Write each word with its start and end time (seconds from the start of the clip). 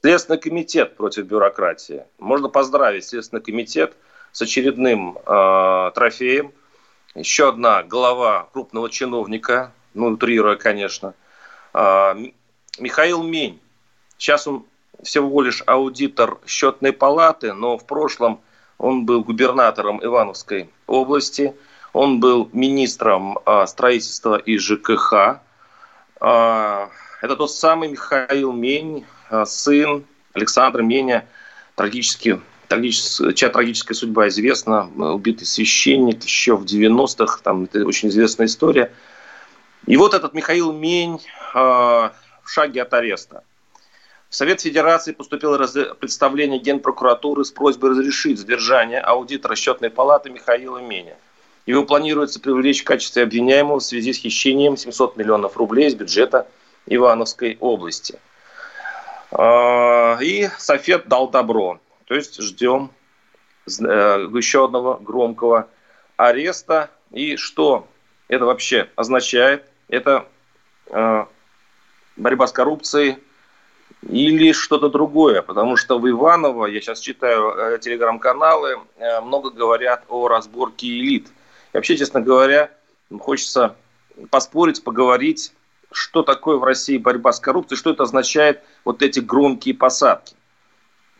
Следственный 0.00 0.38
комитет 0.38 0.96
против 0.96 1.26
бюрократии. 1.26 2.04
Можно 2.18 2.48
поздравить 2.48 3.04
Следственный 3.04 3.42
комитет 3.42 3.96
с 4.32 4.42
очередным 4.42 5.18
э, 5.18 5.90
трофеем. 5.94 6.52
Еще 7.14 7.48
одна 7.48 7.82
глава 7.82 8.48
крупного 8.52 8.90
чиновника, 8.90 9.72
ну, 9.94 10.08
утрируя, 10.08 10.56
конечно, 10.56 11.14
э, 11.74 12.14
Михаил 12.78 13.24
Мень. 13.24 13.60
Сейчас 14.18 14.46
он 14.46 14.66
всего 15.02 15.42
лишь 15.42 15.62
аудитор 15.66 16.38
счетной 16.46 16.92
палаты, 16.92 17.52
но 17.52 17.76
в 17.76 17.84
прошлом 17.84 18.40
он 18.78 19.04
был 19.04 19.24
губернатором 19.24 20.04
Ивановской 20.04 20.70
области, 20.86 21.54
он 21.92 22.20
был 22.20 22.48
министром 22.52 23.38
э, 23.44 23.66
строительства 23.66 24.36
и 24.36 24.58
ЖКХ. 24.58 25.40
Э, 26.20 26.88
это 27.20 27.36
тот 27.36 27.50
самый 27.50 27.88
Михаил 27.88 28.52
Мень, 28.52 29.04
сын 29.46 30.04
Александра 30.32 30.82
Меня, 30.82 31.24
трагически, 31.74 32.40
трагически, 32.68 33.32
чья 33.32 33.48
трагическая 33.48 33.94
судьба 33.94 34.28
известна, 34.28 34.88
убитый 35.12 35.46
священник 35.46 36.22
еще 36.24 36.56
в 36.56 36.64
90-х, 36.64 37.40
там 37.42 37.64
это 37.64 37.84
очень 37.84 38.08
известная 38.08 38.46
история. 38.46 38.92
И 39.86 39.96
вот 39.96 40.14
этот 40.14 40.34
Михаил 40.34 40.72
Мень 40.72 41.20
э, 41.54 41.58
в 41.58 42.12
шаге 42.46 42.82
от 42.82 42.92
ареста. 42.92 43.42
В 44.28 44.34
Совет 44.34 44.60
Федерации 44.60 45.12
поступило 45.12 45.56
раз... 45.56 45.74
представление 45.98 46.58
Генпрокуратуры 46.58 47.44
с 47.44 47.50
просьбой 47.50 47.90
разрешить 47.90 48.38
задержание 48.38 49.00
аудитора 49.00 49.54
счетной 49.54 49.88
палаты 49.88 50.28
Михаила 50.28 50.78
Меня. 50.78 51.16
Его 51.64 51.84
планируется 51.84 52.38
привлечь 52.38 52.82
в 52.82 52.84
качестве 52.84 53.22
обвиняемого 53.22 53.80
в 53.80 53.84
связи 53.84 54.12
с 54.12 54.18
хищением 54.18 54.76
700 54.76 55.16
миллионов 55.16 55.56
рублей 55.56 55.88
из 55.88 55.94
бюджета 55.94 56.46
Ивановской 56.86 57.56
области. 57.60 58.18
И 59.32 60.48
Софет 60.58 61.08
дал 61.08 61.28
добро. 61.28 61.80
То 62.06 62.14
есть 62.14 62.40
ждем 62.42 62.90
еще 63.66 64.64
одного 64.64 64.94
громкого 64.96 65.68
ареста. 66.16 66.90
И 67.10 67.36
что 67.36 67.86
это 68.28 68.46
вообще 68.46 68.88
означает? 68.96 69.64
Это 69.88 70.26
борьба 72.16 72.46
с 72.46 72.52
коррупцией 72.52 73.18
или 74.02 74.52
что-то 74.52 74.88
другое. 74.88 75.42
Потому 75.42 75.76
что 75.76 75.98
в 75.98 76.08
Иваново, 76.08 76.66
я 76.66 76.80
сейчас 76.80 77.00
читаю 77.00 77.78
телеграм-каналы, 77.78 78.80
много 79.22 79.50
говорят 79.50 80.04
о 80.08 80.28
разборке 80.28 80.86
элит. 80.86 81.28
И 81.72 81.76
вообще, 81.76 81.96
честно 81.98 82.22
говоря, 82.22 82.70
хочется 83.20 83.76
поспорить, 84.30 84.82
поговорить 84.82 85.52
что 85.92 86.22
такое 86.22 86.56
в 86.56 86.64
России 86.64 86.98
борьба 86.98 87.32
с 87.32 87.40
коррупцией, 87.40 87.78
что 87.78 87.90
это 87.90 88.02
означает 88.02 88.62
вот 88.84 89.02
эти 89.02 89.20
громкие 89.20 89.74
посадки. 89.74 90.34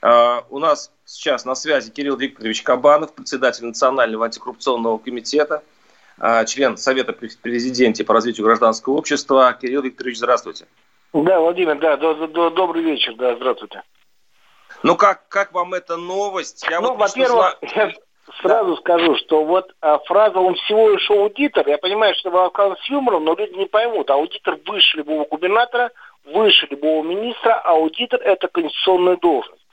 Uh, 0.01 0.45
у 0.51 0.61
нас 0.61 0.93
сейчас 1.05 1.45
на 1.45 1.57
связи 1.57 1.91
Кирилл 1.91 2.17
Викторович 2.17 2.63
Кабанов, 2.63 3.13
председатель 3.15 3.67
Национального 3.67 4.27
антикоррупционного 4.27 4.99
комитета, 4.99 5.65
uh, 6.19 6.47
член 6.47 6.77
Совета 6.77 7.13
президенте 7.13 8.05
по 8.05 8.15
развитию 8.15 8.47
гражданского 8.47 8.95
общества. 8.95 9.59
Кирилл 9.61 9.83
Викторович, 9.83 10.19
здравствуйте. 10.19 10.67
Да, 11.13 11.41
Владимир, 11.41 11.79
да, 11.79 11.97
до, 11.97 12.29
до, 12.29 12.51
добрый 12.51 12.83
вечер, 12.83 13.15
да, 13.17 13.35
здравствуйте. 13.35 13.83
Ну 14.85 14.95
как, 14.95 15.27
как 15.29 15.53
вам 15.53 15.75
эта 15.75 15.97
новость? 15.97 16.65
Я 16.71 16.81
ну, 16.81 16.91
вот 16.91 16.99
во-первых, 16.99 17.59
сразу 18.41 18.75
да. 18.75 18.81
скажу, 18.81 19.17
что 19.17 19.45
вот 19.45 19.73
а, 19.81 19.99
фраза 20.01 20.39
«он 20.39 20.55
всего 20.55 20.91
лишь 20.91 21.11
аудитор», 21.11 21.69
я 21.69 21.79
понимаю, 21.79 22.15
что 22.15 22.31
она 22.31 22.49
сказана 22.51 22.77
с 22.77 22.89
юмором, 22.89 23.25
но 23.25 23.35
люди 23.35 23.55
не 23.55 23.67
поймут. 23.67 24.11
Аудитор 24.11 24.59
выше 24.67 24.99
любого 24.99 25.25
губернатора, 25.25 25.91
выше 26.25 26.67
любого 26.71 27.03
министра, 27.03 27.55
аудитор– 27.65 28.21
это 28.23 28.49
конституционная 28.49 29.17
должность. 29.17 29.65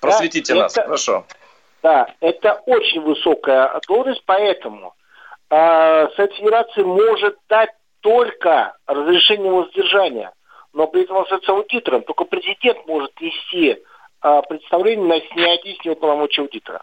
Просветите 0.00 0.54
да, 0.54 0.60
нас, 0.60 0.76
это, 0.76 0.86
хорошо. 0.86 1.24
Да, 1.82 2.14
это 2.20 2.62
очень 2.66 3.00
высокая 3.00 3.80
должность, 3.86 4.22
поэтому 4.26 4.94
э, 5.50 6.08
Совет 6.16 6.34
Федерации 6.34 6.82
может 6.82 7.38
дать 7.48 7.70
только 8.00 8.76
разрешение 8.86 9.50
воздержания, 9.50 10.32
но 10.72 10.86
при 10.86 11.02
этом 11.02 11.18
остается 11.18 11.52
аудитором. 11.52 12.02
Только 12.02 12.24
президент 12.24 12.86
может 12.86 13.12
нести 13.20 13.78
э, 14.22 14.42
представление 14.48 15.06
на 15.06 15.20
снятие 15.32 15.76
с 15.76 15.84
него 15.84 15.96
полномочий 15.96 16.40
аудитора. 16.40 16.82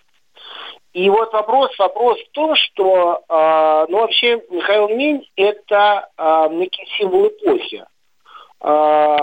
И 0.93 1.07
вот 1.09 1.31
вопрос, 1.33 1.77
вопрос 1.77 2.19
в 2.19 2.31
том, 2.31 2.55
что, 2.55 3.21
э, 3.29 3.85
ну, 3.89 3.99
вообще, 3.99 4.43
Михаил 4.49 4.89
Мень– 4.89 5.29
это 5.35 6.09
э, 6.17 6.47
некий 6.51 6.85
символ 6.97 7.27
эпохи. 7.27 7.85
Э, 8.61 9.17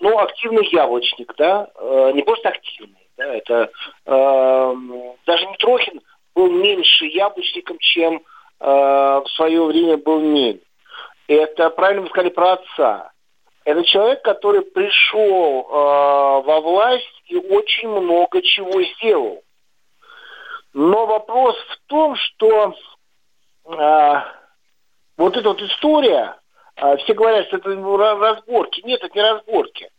ну, 0.00 0.18
активный 0.18 0.68
яблочник, 0.70 1.34
да, 1.36 1.68
э, 1.74 2.12
не 2.14 2.22
просто 2.22 2.50
активный, 2.50 3.08
да, 3.16 3.34
это 3.34 3.70
э, 4.04 4.74
даже 5.26 5.46
Митрохин 5.46 6.00
был 6.34 6.50
меньше 6.50 7.06
яблочником, 7.06 7.78
чем 7.80 8.16
э, 8.16 8.20
в 8.60 9.26
свое 9.36 9.64
время 9.64 9.96
был 9.96 10.20
Мень. 10.20 10.60
Это, 11.28 11.70
правильно 11.70 12.02
вы 12.02 12.08
сказали 12.08 12.30
про 12.30 12.52
отца. 12.52 13.10
Это 13.64 13.84
человек, 13.84 14.22
который 14.22 14.62
пришел 14.62 15.60
э, 15.60 16.42
во 16.46 16.60
власть 16.60 17.22
и 17.26 17.36
очень 17.36 17.88
много 17.88 18.40
чего 18.42 18.82
сделал. 18.82 19.42
Но 20.80 21.06
вопрос 21.06 21.56
в 21.56 21.88
том, 21.88 22.14
что 22.14 22.72
э, 23.64 24.22
вот 25.16 25.36
эта 25.36 25.48
вот 25.48 25.60
история, 25.60 26.36
э, 26.76 26.96
все 26.98 27.14
говорят, 27.14 27.48
что 27.48 27.56
это 27.56 27.70
разборки. 27.70 28.82
Нет, 28.82 29.02
это 29.02 29.12
не 29.12 29.22
разборки. 29.22 29.90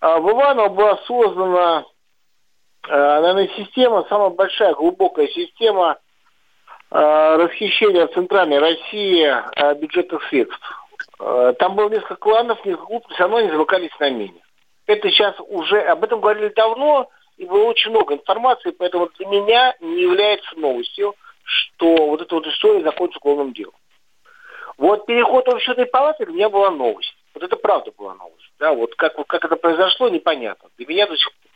Э, 0.00 0.18
в 0.18 0.28
Иваново 0.28 0.70
была 0.70 0.96
создана, 1.06 1.84
э, 2.88 2.96
наверное, 3.20 3.48
система, 3.58 4.06
самая 4.08 4.30
большая, 4.30 4.74
глубокая 4.74 5.28
система 5.28 5.98
э, 6.90 7.36
расхищения 7.36 8.08
Центральной 8.08 8.58
России 8.58 9.24
э, 9.24 9.74
бюджетных 9.76 10.24
средств. 10.30 10.88
Э, 11.20 11.54
там 11.60 11.76
было 11.76 11.90
несколько 11.90 12.16
кланов, 12.16 12.64
несколько 12.64 12.86
групп, 12.86 13.06
все 13.10 13.20
равно 13.20 13.36
они 13.36 13.50
замыкались 13.50 13.96
на 14.00 14.10
мине. 14.10 14.42
Это 14.88 15.08
сейчас 15.10 15.36
уже, 15.38 15.80
об 15.82 16.02
этом 16.02 16.20
говорили 16.20 16.48
давно, 16.48 17.08
и 17.38 17.46
было 17.46 17.64
очень 17.64 17.90
много 17.90 18.14
информации, 18.14 18.70
поэтому 18.72 19.08
для 19.16 19.26
меня 19.26 19.74
не 19.80 20.02
является 20.02 20.58
новостью, 20.58 21.14
что 21.44 22.08
вот 22.08 22.20
эта 22.20 22.34
вот 22.34 22.46
история 22.46 22.82
закончится 22.82 23.20
уголовным 23.20 23.54
делом. 23.54 23.74
Вот 24.76 25.06
переход 25.06 25.46
в 25.46 25.60
счетной 25.60 25.86
палаты 25.86 26.26
для 26.26 26.34
меня 26.34 26.48
была 26.50 26.70
новость. 26.70 27.14
Вот 27.34 27.42
это 27.42 27.56
правда 27.56 27.92
была 27.96 28.14
новость. 28.14 28.52
Да, 28.58 28.74
вот 28.74 28.94
как, 28.96 29.14
как 29.26 29.44
это 29.44 29.56
произошло, 29.56 30.08
непонятно. 30.08 30.68
Для 30.76 30.86
меня 30.86 31.06
до 31.06 31.16
сих 31.16 31.26
пор. 31.26 31.50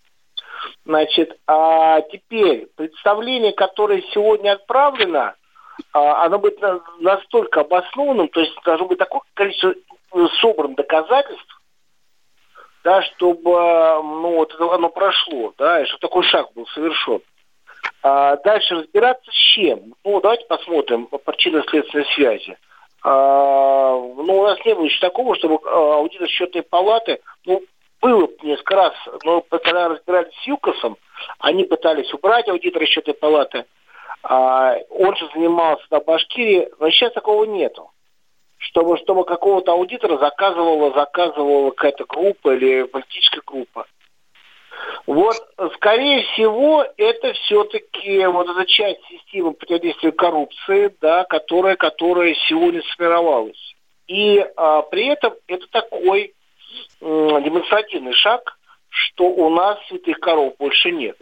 Значит, 0.85 1.37
а 1.47 2.01
теперь 2.03 2.69
представление, 2.77 3.53
которое 3.53 4.03
сегодня 4.15 4.53
отправлено, 4.53 5.35
а, 5.93 6.25
оно 6.25 6.39
будет 6.39 6.61
настолько 7.01 7.61
обоснованным, 7.61 8.29
то 8.29 8.41
есть 8.41 8.55
должно 8.65 8.87
быть 8.87 8.99
такое 8.99 9.23
количество 9.35 9.75
собран 10.41 10.75
доказательств, 10.75 11.62
да, 12.85 13.03
чтобы 13.03 13.51
ну, 13.51 14.37
вот 14.37 14.55
оно 14.61 14.89
прошло, 14.89 15.53
да, 15.59 15.83
и 15.83 15.87
чтобы 15.87 16.01
такой 16.01 16.23
шаг 16.25 16.53
был 16.55 16.67
совершен. 16.69 17.21
А 18.03 18.37
дальше 18.37 18.75
разбираться 18.75 19.31
с 19.31 19.55
чем? 19.55 19.95
Ну, 20.05 20.21
давайте 20.21 20.45
посмотрим 20.47 21.07
причинно-следственной 21.07 22.07
связи. 22.15 22.57
А, 23.05 23.93
ну, 23.95 24.41
у 24.41 24.43
нас 24.45 24.59
не 24.65 24.75
было 24.75 24.85
еще 24.85 25.01
такого, 25.01 25.37
чтобы 25.37 25.59
а, 25.65 25.97
аудитор 25.97 26.29
счетной 26.29 26.63
палаты, 26.63 27.21
ну, 27.45 27.63
было 28.01 28.29
несколько 28.43 28.75
раз, 28.75 28.95
но 29.25 29.43
когда 29.43 29.89
разбирались 29.89 30.35
с 30.43 30.47
ЮКОСом, 30.47 30.97
они 31.39 31.65
пытались 31.65 32.13
убрать 32.13 32.49
аудитора 32.49 32.85
счетной 32.87 33.15
палаты, 33.15 33.65
а, 34.25 34.77
он 34.91 35.17
же 35.17 35.29
занимался 35.35 35.85
на 35.91 36.01
Башкирии, 36.01 36.69
но 36.79 36.91
сейчас 36.91 37.13
такого 37.13 37.45
нету 37.45 37.92
чтобы, 38.71 38.99
чтобы 38.99 39.25
какого-то 39.25 39.73
аудитора 39.73 40.19
заказывала, 40.19 40.93
заказывала 40.93 41.71
какая-то 41.71 42.05
группа 42.05 42.55
или 42.55 42.85
политическая 42.85 43.43
группа. 43.47 43.87
Вот, 45.07 45.37
скорее 45.77 46.23
всего, 46.23 46.85
это 46.97 47.33
все-таки 47.35 48.27
вот 48.27 48.49
эта 48.49 48.67
часть 48.67 49.01
системы 49.09 49.53
противодействия 49.53 50.13
коррупции, 50.13 50.95
да, 51.01 51.25
которая, 51.25 51.77
которая 51.77 52.35
сегодня 52.49 52.83
сформировалась. 52.83 53.75
И 54.09 54.45
а, 54.57 54.83
при 54.83 55.07
этом 55.07 55.35
это 55.47 55.67
такой 55.71 56.35
м, 57.01 57.43
демонстративный 57.43 58.13
шаг 58.15 58.59
что 58.93 59.25
у 59.25 59.49
нас 59.49 59.79
святых 59.89 60.21
коров 60.21 60.55
больше 60.59 60.91
нет. 60.91 61.17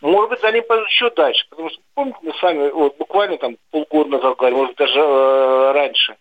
Может 0.00 0.30
быть, 0.30 0.44
они 0.44 0.60
пойдут 0.60 0.88
еще 0.88 1.10
дальше, 1.10 1.44
потому 1.50 1.70
что, 1.70 1.80
помните, 1.94 2.18
мы 2.22 2.32
с 2.34 2.42
вами 2.42 2.68
вот, 2.70 2.96
буквально 2.98 3.36
там 3.38 3.56
полгода 3.70 4.10
назад 4.10 4.36
говорили, 4.36 4.60
может 4.60 4.76
даже 4.76 5.00
э, 5.00 5.72
раньше, 5.72 6.16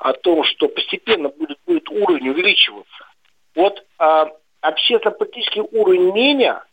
о 0.00 0.14
том, 0.14 0.44
что 0.44 0.66
постепенно 0.68 1.28
будет, 1.28 1.58
будет 1.66 1.88
уровень 1.90 2.30
увеличиваться. 2.30 3.04
Вот 3.54 3.84
э, 3.98 4.24
общественно-политический 4.62 5.60
уровень 5.60 6.12
меня, 6.12 6.64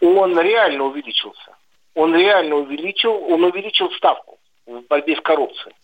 он 0.00 0.38
реально 0.40 0.84
увеличился. 0.84 1.56
Он 1.94 2.14
реально 2.14 2.56
увеличил, 2.56 3.12
он 3.30 3.44
увеличил 3.44 3.90
ставку 3.92 4.38
в 4.64 4.80
борьбе 4.88 5.16
с 5.16 5.20
коррупцией. 5.20 5.74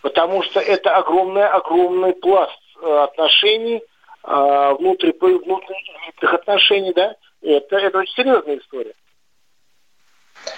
Потому 0.00 0.42
что 0.42 0.60
это 0.60 0.96
огромный-огромный 0.96 2.14
пласт 2.14 2.58
э, 2.80 3.02
отношений, 3.02 3.82
э, 4.24 4.74
внутри, 4.78 5.12
внутри 5.12 5.76
отношений, 6.22 6.94
да, 6.94 7.16
это, 7.42 7.76
это 7.76 7.98
очень 7.98 8.14
серьезная 8.14 8.58
история. 8.58 8.94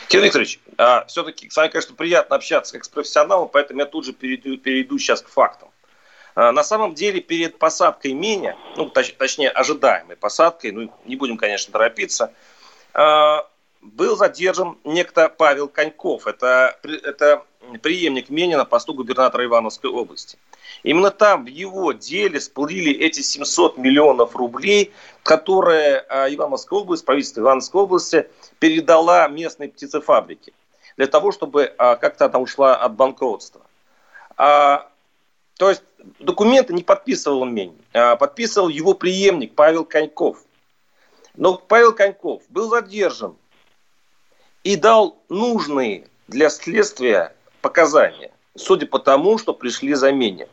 Кирилл 0.08 0.24
Викторович, 0.24 0.60
а, 0.78 1.04
все-таки 1.06 1.50
с 1.50 1.56
вами, 1.56 1.68
конечно, 1.68 1.94
приятно 1.94 2.36
общаться 2.36 2.74
как 2.74 2.84
с 2.84 2.88
профессионалом, 2.88 3.48
поэтому 3.48 3.80
я 3.80 3.86
тут 3.86 4.04
же 4.04 4.12
перейду, 4.12 4.56
перейду 4.56 4.98
сейчас 4.98 5.22
к 5.22 5.28
фактам. 5.28 5.68
А, 6.34 6.52
на 6.52 6.62
самом 6.62 6.94
деле 6.94 7.20
перед 7.20 7.58
посадкой 7.58 8.12
меня, 8.12 8.56
ну, 8.76 8.88
точ, 8.88 9.12
точнее 9.14 9.50
ожидаемой 9.50 10.16
посадкой, 10.16 10.72
ну, 10.72 10.92
не 11.06 11.16
будем, 11.16 11.36
конечно, 11.36 11.72
торопиться, 11.72 12.32
а, 12.94 13.48
был 13.80 14.16
задержан 14.16 14.78
некто 14.84 15.28
Павел 15.28 15.68
Коньков. 15.68 16.26
Это, 16.26 16.78
это 16.82 17.44
преемник 17.82 18.30
Менина 18.30 18.64
посту 18.64 18.94
губернатора 18.94 19.44
Ивановской 19.44 19.90
области. 19.90 20.38
Именно 20.82 21.10
там, 21.10 21.44
в 21.44 21.48
его 21.48 21.92
деле, 21.92 22.38
всплыли 22.38 22.92
эти 22.92 23.20
700 23.20 23.78
миллионов 23.78 24.36
рублей, 24.36 24.92
которые 25.22 26.04
а, 26.08 26.32
Ивановская 26.32 26.78
область, 26.78 27.04
правительство 27.04 27.40
Ивановской 27.40 27.82
области 27.82 28.28
передала 28.58 29.26
местной 29.28 29.68
птицефабрике 29.68 30.52
для 30.96 31.06
того, 31.06 31.32
чтобы 31.32 31.74
а, 31.78 31.96
как-то 31.96 32.26
она 32.26 32.38
ушла 32.38 32.76
от 32.76 32.94
банкротства. 32.94 33.62
А, 34.36 34.88
то 35.58 35.70
есть 35.70 35.82
документы 36.20 36.74
не 36.74 36.82
подписывал 36.82 37.44
Мень, 37.44 37.76
подписывал 37.92 38.68
его 38.68 38.94
преемник 38.94 39.54
Павел 39.54 39.84
Коньков. 39.84 40.38
Но 41.34 41.56
Павел 41.56 41.92
Коньков 41.92 42.42
был 42.48 42.68
задержан 42.68 43.36
и 44.64 44.76
дал 44.76 45.18
нужные 45.28 46.08
для 46.28 46.50
следствия 46.50 47.34
показания, 47.60 48.32
судя 48.54 48.86
по 48.86 48.98
тому, 48.98 49.38
что 49.38 49.54
пришли 49.54 49.94
замене. 49.94 50.48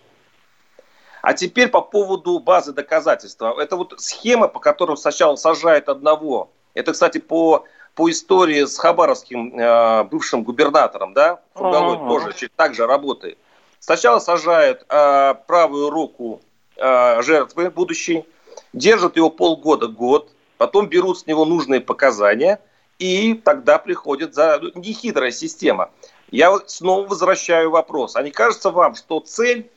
А 1.24 1.34
теперь 1.34 1.70
по 1.70 1.80
поводу 1.80 2.40
базы 2.40 2.74
доказательства. 2.74 3.56
Это 3.58 3.78
вот 3.78 3.94
схема, 3.98 4.50
по 4.50 4.60
которой 4.60 4.98
сначала 4.98 5.38
сажают 5.38 5.88
одного. 5.88 6.52
Это, 6.74 6.92
кстати, 6.92 7.20
по, 7.20 7.64
по 7.96 8.12
истории 8.12 8.66
с 8.66 8.78
хабаровским 8.78 9.58
э, 9.58 10.04
бывшим 10.04 10.44
губернатором, 10.44 11.14
да, 11.14 11.40
Фургалой 11.54 11.96
uh-huh. 11.96 12.08
тоже 12.10 12.50
так 12.58 12.75
же 12.75 12.86
работает. 12.86 13.38
Сначала 13.80 14.20
сажают 14.20 14.86
э, 14.90 15.36
правую 15.48 15.92
руку 15.92 16.42
э, 16.75 17.22
жертвы 17.22 17.69
будущей, 17.69 18.26
держат 18.74 19.16
его 19.16 19.30
полгода, 19.30 19.88
год, 19.88 20.30
потом 20.58 20.88
берут 20.88 21.19
с 21.19 21.26
него 21.26 21.46
нужные 21.46 21.80
показания, 21.80 22.60
и 23.00 23.34
тогда 23.34 23.78
приходит 23.78 24.36
за 24.36 24.60
ну, 24.62 24.72
нехитрая 24.76 25.31
система. 25.31 25.90
Я 26.31 26.54
снова 26.66 27.08
возвращаю 27.08 27.72
вопрос. 27.72 28.18
А 28.18 28.24
не 28.24 28.31
кажется 28.31 28.72
вам, 28.72 28.96
что 28.96 29.22
цель 29.22 29.69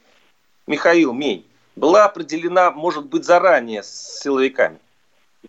Михаил 0.66 1.12
Мень, 1.12 1.46
была 1.76 2.06
определена, 2.06 2.72
может 2.72 3.06
быть, 3.06 3.24
заранее 3.24 3.82
с 3.82 4.20
силовиками? 4.20 4.78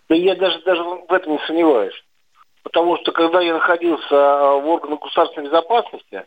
Да 0.08 0.14
я 0.14 0.36
даже, 0.36 0.60
даже 0.62 0.82
в 0.82 1.12
этом 1.12 1.32
не 1.32 1.38
сомневаюсь. 1.46 2.04
Потому 2.62 2.98
что 2.98 3.12
когда 3.12 3.40
я 3.40 3.54
находился 3.54 4.14
в 4.14 4.68
органах 4.68 5.00
государственной 5.00 5.46
безопасности, 5.46 6.24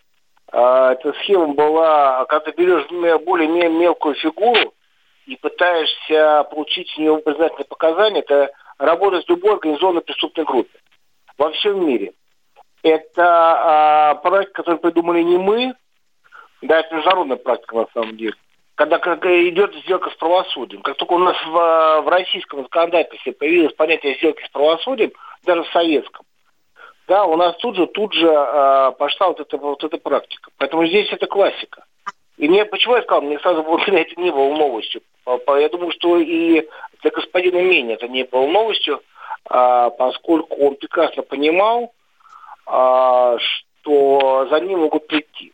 а, 0.52 0.94
эта 0.94 1.14
схема 1.22 1.54
была, 1.54 2.26
когда 2.26 2.52
берешь 2.52 2.88
более 3.24 3.48
мелкую 3.48 4.16
фигуру 4.16 4.74
и 5.26 5.36
пытаешься 5.38 6.44
получить 6.50 6.90
с 6.90 6.98
нее 6.98 7.18
признательные 7.20 7.66
показания, 7.66 8.20
это 8.20 8.52
работа 8.78 9.22
с 9.22 9.30
любой 9.30 9.54
организованной 9.54 10.02
преступной 10.02 10.46
группой 10.46 10.82
во 11.38 11.52
всем 11.52 11.86
мире. 11.86 12.14
Это 12.84 13.24
а, 13.24 14.16
проект, 14.16 14.54
который 14.54 14.80
придумали 14.80 15.22
не 15.22 15.38
мы, 15.38 15.76
да, 16.64 16.80
это 16.80 16.96
международная 16.96 17.38
практика 17.38 17.76
на 17.76 17.88
самом 17.94 18.18
деле 18.18 18.34
когда, 18.86 19.50
идет 19.50 19.76
сделка 19.84 20.10
с 20.10 20.16
правосудием. 20.16 20.82
Как 20.82 20.98
только 20.98 21.14
у 21.14 21.20
нас 21.20 21.36
в, 21.46 22.02
в 22.02 22.08
российском 22.08 22.64
законодательстве 22.64 23.34
появилось 23.34 23.74
понятие 23.74 24.16
сделки 24.16 24.44
с 24.46 24.50
правосудием, 24.50 25.12
даже 25.46 25.64
в 25.64 25.72
советском, 25.72 26.26
да, 27.08 27.26
у 27.26 27.36
нас 27.36 27.56
тут 27.58 27.76
же, 27.76 27.88
тут 27.88 28.14
же 28.14 28.28
э, 28.28 28.92
пошла 28.98 29.28
вот 29.28 29.40
эта, 29.40 29.58
вот 29.58 29.84
эта 29.84 29.98
практика. 29.98 30.52
Поэтому 30.58 30.86
здесь 30.86 31.12
это 31.12 31.28
классика. 31.28 31.84
И 32.38 32.48
мне, 32.48 32.64
почему 32.66 32.96
я 32.96 33.04
сказал, 33.04 33.22
мне 33.22 33.38
сразу 33.40 33.64
было, 33.64 33.80
это 33.88 34.22
не 34.22 34.32
было 34.32 34.56
новостью. 34.56 35.02
Я 35.26 35.70
думаю, 35.70 35.92
что 35.92 36.18
и 36.18 36.68
для 37.02 37.12
господина 37.12 37.62
Мени 37.62 37.94
это 37.94 38.08
не 38.08 38.24
было 38.24 38.48
новостью, 38.48 39.02
а, 39.50 39.90
поскольку 39.90 40.56
он 40.56 40.76
прекрасно 40.76 41.24
понимал, 41.24 41.94
а, 42.66 43.38
что 43.40 44.48
за 44.50 44.60
ним 44.62 44.80
могут 44.80 45.08
прийти. 45.08 45.54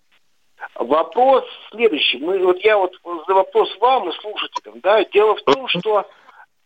Вопрос 0.76 1.46
следующий. 1.72 2.20
Мы, 2.20 2.40
вот 2.40 2.60
я 2.60 2.78
вот 2.78 2.94
задаю 3.04 3.40
вопрос 3.40 3.76
вам 3.80 4.10
и 4.10 4.14
слушателям. 4.14 4.80
Да? 4.82 5.04
Дело 5.06 5.36
в 5.36 5.42
том, 5.44 5.68
что 5.68 6.08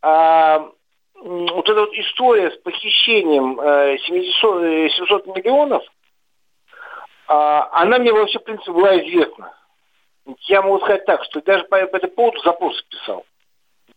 а, 0.01 0.69
вот 1.15 1.69
эта 1.69 1.79
вот 1.81 1.93
история 1.93 2.51
с 2.51 2.57
похищением 2.57 3.59
э, 3.59 3.97
700, 3.99 4.91
700 4.93 5.27
миллионов, 5.27 5.83
а, 7.27 7.69
она 7.81 7.99
мне 7.99 8.11
вообще, 8.11 8.39
в 8.39 8.43
принципе, 8.43 8.71
была 8.71 8.97
известна. 8.97 9.53
Я 10.47 10.61
могу 10.61 10.79
сказать 10.79 11.05
так, 11.05 11.23
что 11.25 11.41
даже 11.41 11.63
по, 11.65 11.77
по 11.87 11.97
этому 11.97 12.13
поводу 12.13 12.39
запрос 12.41 12.81
писал. 12.83 13.25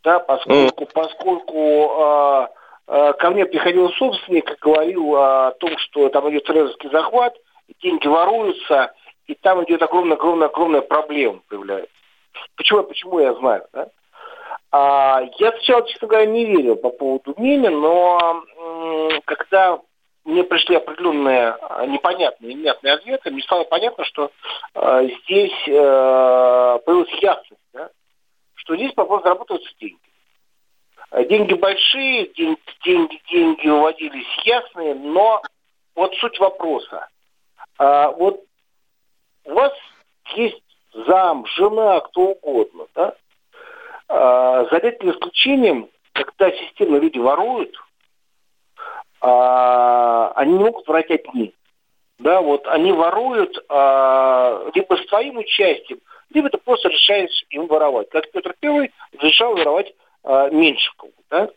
Да, 0.03 0.19
поскольку, 0.19 0.87
поскольку 0.87 1.91
а, 2.01 2.51
а, 2.87 3.13
ко 3.15 3.31
мне 3.31 3.47
приходил 3.47 3.91
собственник 3.93 4.51
и 4.51 4.57
говорил 4.61 5.17
о 5.17 5.53
том, 5.59 5.77
что 5.79 6.09
там 6.11 6.31
идет 6.31 6.45
трезорский 6.45 6.91
захват, 6.91 7.35
деньги 7.83 8.07
воруются, 8.07 8.93
и 9.27 9.35
там 9.35 9.65
идет 9.65 9.83
огромная-огромная-огромная 9.83 10.83
проблема 10.83 11.41
появляется. 11.49 11.93
Почему, 12.57 12.83
почему 12.83 13.21
я 13.21 13.35
знаю, 13.35 13.67
да? 13.73 13.89
А, 14.71 15.23
я 15.39 15.53
сначала, 15.53 15.87
честно 15.87 16.09
говоря, 16.09 16.27
не 16.27 16.45
верил 16.45 16.77
по 16.77 16.91
поводу 16.91 17.35
Мими, 17.39 17.69
но 17.69 18.43
когда 19.25 19.81
мне 20.25 20.43
пришли 20.43 20.77
определенные 20.77 21.57
а, 21.61 21.87
непонятные, 21.87 22.55
невнятные 22.55 22.95
ответы, 22.95 23.31
мне 23.31 23.43
стало 23.43 23.65
понятно, 23.65 24.05
что 24.05 24.31
э, 24.75 25.09
здесь 25.23 25.69
э, 25.69 26.79
появилась 26.85 27.23
ясность, 27.23 27.61
да? 27.75 27.91
что 28.55 28.75
здесь 28.75 28.93
вопрос 28.97 29.23
зарабатываются 29.23 29.71
деньги. 29.79 29.99
Деньги 31.29 31.55
большие, 31.55 32.29
деньги, 32.29 32.59
деньги, 32.85 33.23
деньги 33.31 33.69
выводились 33.69 34.27
ясные, 34.45 34.95
но 34.95 35.43
вот 35.95 36.15
суть 36.17 36.39
вопроса. 36.41 37.09
А, 37.79 38.11
вот 38.11 38.41
у 39.45 39.55
вас 39.55 39.73
есть 40.37 40.63
зам, 41.07 41.47
жена, 41.47 42.01
кто 42.01 42.33
угодно, 42.33 42.87
да? 42.95 43.15
А, 44.09 44.65
за 44.67 44.79
редким 44.79 45.11
исключением, 45.11 45.89
когда 46.13 46.51
системно 46.53 46.97
люди 46.97 47.19
воруют, 47.19 47.77
а, 49.21 50.33
они 50.37 50.55
не 50.55 50.65
могут 50.65 50.87
врать 50.87 51.11
одни. 51.11 51.55
Да, 52.19 52.41
вот 52.41 52.67
они 52.69 52.93
воруют 52.93 53.65
а, 53.69 54.71
либо 54.75 54.95
с 54.95 55.07
твоим 55.07 55.39
участием, 55.39 56.01
либо 56.31 56.49
ты 56.49 56.59
просто 56.59 56.89
решаешь 56.89 57.45
им 57.51 57.67
воровать. 57.67 58.09
Как 58.11 58.31
Петр 58.31 58.55
Первый 58.61 58.93
решал 59.19 59.57
воровать 59.57 59.93
а, 60.23 60.49
Меньшикову, 60.51 61.13
да? 61.31 61.49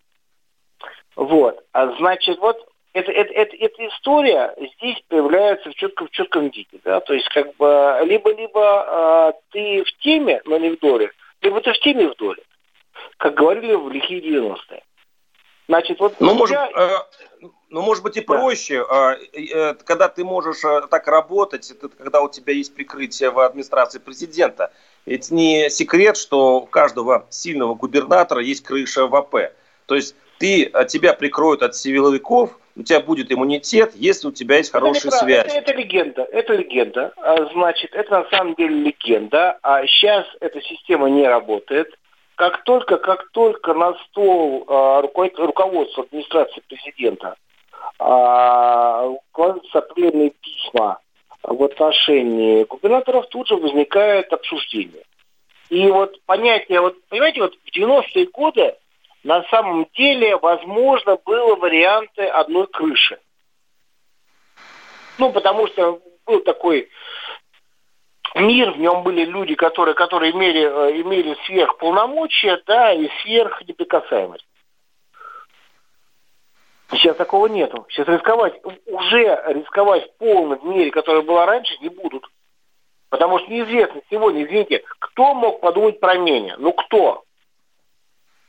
Вот. 1.15 1.63
А 1.73 1.95
значит, 1.97 2.39
вот 2.39 2.67
это, 2.97 3.11
это, 3.11 3.33
это, 3.33 3.55
эта 3.55 3.87
история 3.87 4.55
здесь 4.77 5.01
появляется 5.07 5.69
в 5.69 5.75
четком, 5.75 6.07
в 6.07 6.11
четком 6.11 6.49
виде. 6.49 6.79
Да? 6.83 6.99
То 7.01 7.13
есть, 7.13 7.29
как 7.29 7.55
бы, 7.57 7.99
либо-либо 8.03 9.33
э, 9.33 9.33
ты 9.51 9.83
в 9.83 10.03
теме, 10.03 10.41
но 10.45 10.57
не 10.57 10.71
в 10.71 10.79
доле, 10.79 11.11
либо 11.41 11.61
ты 11.61 11.73
в 11.73 11.79
теме 11.79 12.09
в 12.09 12.15
доле. 12.15 12.41
Как 13.17 13.35
говорили 13.35 13.75
в 13.75 13.89
лихие 13.89 14.21
90-е. 14.21 14.81
Значит, 15.67 15.99
вот 15.99 16.15
ну, 16.19 16.33
может, 16.33 16.55
я... 16.55 16.69
э, 16.75 17.45
ну, 17.69 17.81
может 17.81 18.01
быть, 18.01 18.17
и 18.17 18.21
да. 18.21 18.25
проще, 18.25 18.83
э, 18.89 19.37
э, 19.37 19.73
когда 19.75 20.07
ты 20.07 20.23
можешь 20.23 20.63
э, 20.63 20.87
так 20.89 21.07
работать, 21.07 21.69
это 21.69 21.89
когда 21.89 22.21
у 22.21 22.29
тебя 22.29 22.53
есть 22.53 22.73
прикрытие 22.73 23.29
в 23.29 23.39
администрации 23.39 23.99
президента. 23.99 24.71
Ведь 25.05 25.29
не 25.29 25.69
секрет, 25.69 26.17
что 26.17 26.61
у 26.61 26.65
каждого 26.65 27.27
сильного 27.29 27.75
губернатора 27.75 28.41
есть 28.41 28.63
крыша 28.63 29.07
в 29.07 29.15
АП. 29.15 29.53
То 29.85 29.95
есть 29.95 30.15
ты, 30.39 30.65
э, 30.65 30.85
тебя 30.85 31.13
прикроют 31.13 31.61
от 31.61 31.75
силовиков, 31.75 32.57
у 32.77 32.83
тебя 32.83 32.99
будет 32.99 33.31
иммунитет, 33.31 33.93
если 33.95 34.27
у 34.27 34.31
тебя 34.31 34.57
есть 34.57 34.71
хорошая 34.71 35.09
это 35.09 35.17
связь. 35.17 35.47
Это, 35.47 35.71
это 35.71 35.73
легенда, 35.73 36.27
это 36.31 36.53
легенда. 36.53 37.13
А, 37.17 37.45
значит, 37.53 37.93
это 37.93 38.19
на 38.19 38.29
самом 38.29 38.53
деле 38.53 38.75
легенда. 38.75 39.57
А 39.63 39.85
сейчас 39.87 40.25
эта 40.39 40.61
система 40.61 41.09
не 41.09 41.27
работает. 41.27 41.89
как 42.35 42.63
только, 42.63 42.97
как 42.97 43.31
только 43.31 43.73
на 43.73 43.95
стол 44.05 44.63
э, 44.67 45.01
руководства 45.37 46.03
администрации 46.03 46.61
президента 46.67 47.35
э, 47.99 49.15
кладутся 49.31 49.79
определенные 49.79 50.31
письма 50.41 50.99
в 51.41 51.63
отношении 51.63 52.63
губернаторов, 52.63 53.27
тут 53.29 53.47
же 53.47 53.55
возникает 53.55 54.31
обсуждение. 54.31 55.03
И 55.69 55.87
вот 55.87 56.21
понятие, 56.25 56.81
вот 56.81 56.95
понимаете, 57.09 57.41
вот 57.41 57.55
в 57.55 57.75
90-е 57.75 58.27
годы 58.27 58.75
на 59.27 59.43
самом 59.49 59.85
деле, 59.93 60.37
возможно, 60.37 61.17
было 61.25 61.57
варианты 61.57 62.25
одной 62.27 62.65
крыши. 62.67 63.19
Ну, 65.17 65.33
потому 65.33 65.67
что 65.67 65.99
был 66.25 66.39
такой 66.39 66.89
мир, 68.35 68.71
в 68.71 68.79
нем 68.79 69.03
были 69.03 69.25
люди, 69.25 69.55
которые, 69.55 69.95
которые 69.95 70.31
имели, 70.31 70.61
э, 70.61 71.01
имели 71.01 71.35
сверхполномочия, 71.45 72.61
да, 72.65 72.93
и 72.93 73.09
сверхнеприкасаемость. 73.21 74.47
Сейчас 76.91 77.17
такого 77.17 77.47
нету. 77.47 77.85
Сейчас 77.89 78.07
рисковать, 78.07 78.53
уже 78.85 79.43
рисковать 79.47 80.09
в 80.09 80.17
полной 80.19 80.57
мере, 80.63 80.89
которая 80.89 81.23
была 81.23 81.45
раньше, 81.45 81.77
не 81.81 81.89
будут. 81.89 82.25
Потому 83.09 83.39
что 83.39 83.51
неизвестно 83.51 84.01
сегодня, 84.09 84.45
извините, 84.45 84.85
кто 84.99 85.33
мог 85.33 85.59
подумать 85.59 85.99
про 85.99 86.15
меня? 86.15 86.55
Ну 86.57 86.71
кто? 86.71 87.25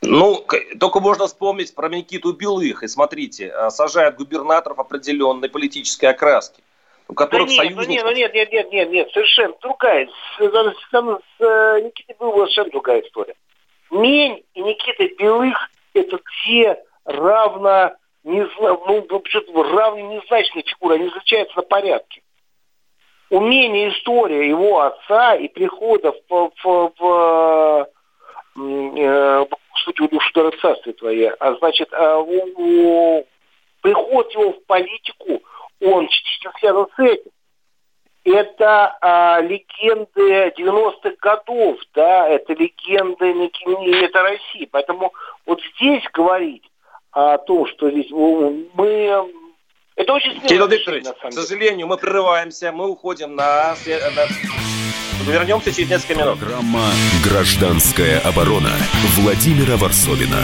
Ну, 0.01 0.45
только 0.79 0.99
можно 0.99 1.27
вспомнить 1.27 1.75
про 1.75 1.89
Никиту 1.89 2.33
Белых. 2.33 2.83
И 2.83 2.87
смотрите, 2.87 3.51
э, 3.53 3.69
сажают 3.69 4.15
губернаторов 4.15 4.79
определенной 4.79 5.49
политической 5.49 6.05
окраски 6.05 6.63
у 7.09 7.15
которых 7.15 7.47
да 7.47 7.53
нет, 7.53 7.57
союзников... 7.57 7.87
ну 7.87 7.91
нет, 7.91 8.03
ну 8.05 8.11
нет, 8.11 8.33
нет, 8.33 8.51
нет, 8.51 8.71
нет, 8.71 8.91
нет, 8.91 9.11
совершенно 9.11 9.55
другая. 9.61 10.07
С, 10.07 10.37
с, 10.37 10.91
с, 10.91 11.43
э, 11.43 11.81
Никитой 11.81 12.15
Белых 12.19 12.35
совершенно 12.35 12.69
другая 12.69 13.01
история. 13.01 13.35
Мень 13.89 14.43
и 14.53 14.61
Никита 14.61 15.07
Белых 15.17 15.57
это 15.95 16.19
все 16.23 16.79
равно 17.05 17.95
не, 18.23 18.47
ну, 18.59 19.63
равно 19.63 20.13
незначные 20.13 20.63
фигуры, 20.63 20.95
они 20.95 21.07
изучаются 21.07 21.57
на 21.57 21.63
порядке. 21.63 22.21
Умение 23.31 23.89
история 23.89 24.47
его 24.47 24.81
отца 24.81 25.35
и 25.35 25.47
прихода 25.47 26.13
в, 26.29 26.51
в, 26.63 26.93
в, 26.99 27.87
э, 29.81 29.85
сути, 29.85 30.07
душу 30.07 30.51
царствие 30.61 30.93
твое, 30.93 31.31
а 31.39 31.55
значит, 31.55 31.89
а, 31.93 32.19
у, 32.19 32.49
у, 32.55 33.27
приход 33.81 34.31
его 34.33 34.53
в 34.53 34.65
политику– 34.65 35.41
он 35.81 36.07
частично 36.07 36.51
связан 36.59 36.87
с 36.95 36.99
этим. 36.99 37.31
Это 38.25 38.97
а, 39.01 39.41
легенды 39.41 40.53
90-х 40.57 41.11
годов, 41.21 41.79
да, 41.95 42.27
это 42.27 42.53
легенды 42.53 43.33
не 43.33 44.03
это 44.03 44.21
России. 44.21 44.67
Поэтому 44.69 45.13
вот 45.45 45.61
здесь 45.75 46.03
говорить 46.13 46.69
о 47.11 47.37
том, 47.37 47.65
что 47.67 47.89
здесь 47.89 48.11
мы 48.11 49.31
это 49.95 50.13
очень 50.13 50.31
смешно. 50.31 50.47
Кирилл 50.47 50.67
Викторович, 50.67 51.05
к 51.07 51.31
сожалению, 51.31 51.87
мы 51.87 51.97
прерываемся, 51.97 52.71
мы 52.71 52.89
уходим 52.89 53.35
на... 53.35 53.75
Вернемся 55.25 55.71
через 55.71 55.89
несколько 55.89 56.15
минут. 56.15 56.39
Программа 56.39 56.91
«Гражданская 57.23 58.19
оборона» 58.19 58.71
Владимира 59.17 59.77
Варсовина. 59.77 60.43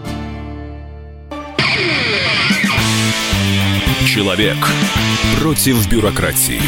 Человек 4.13 4.57
против 5.39 5.89
бюрократии. 5.89 6.59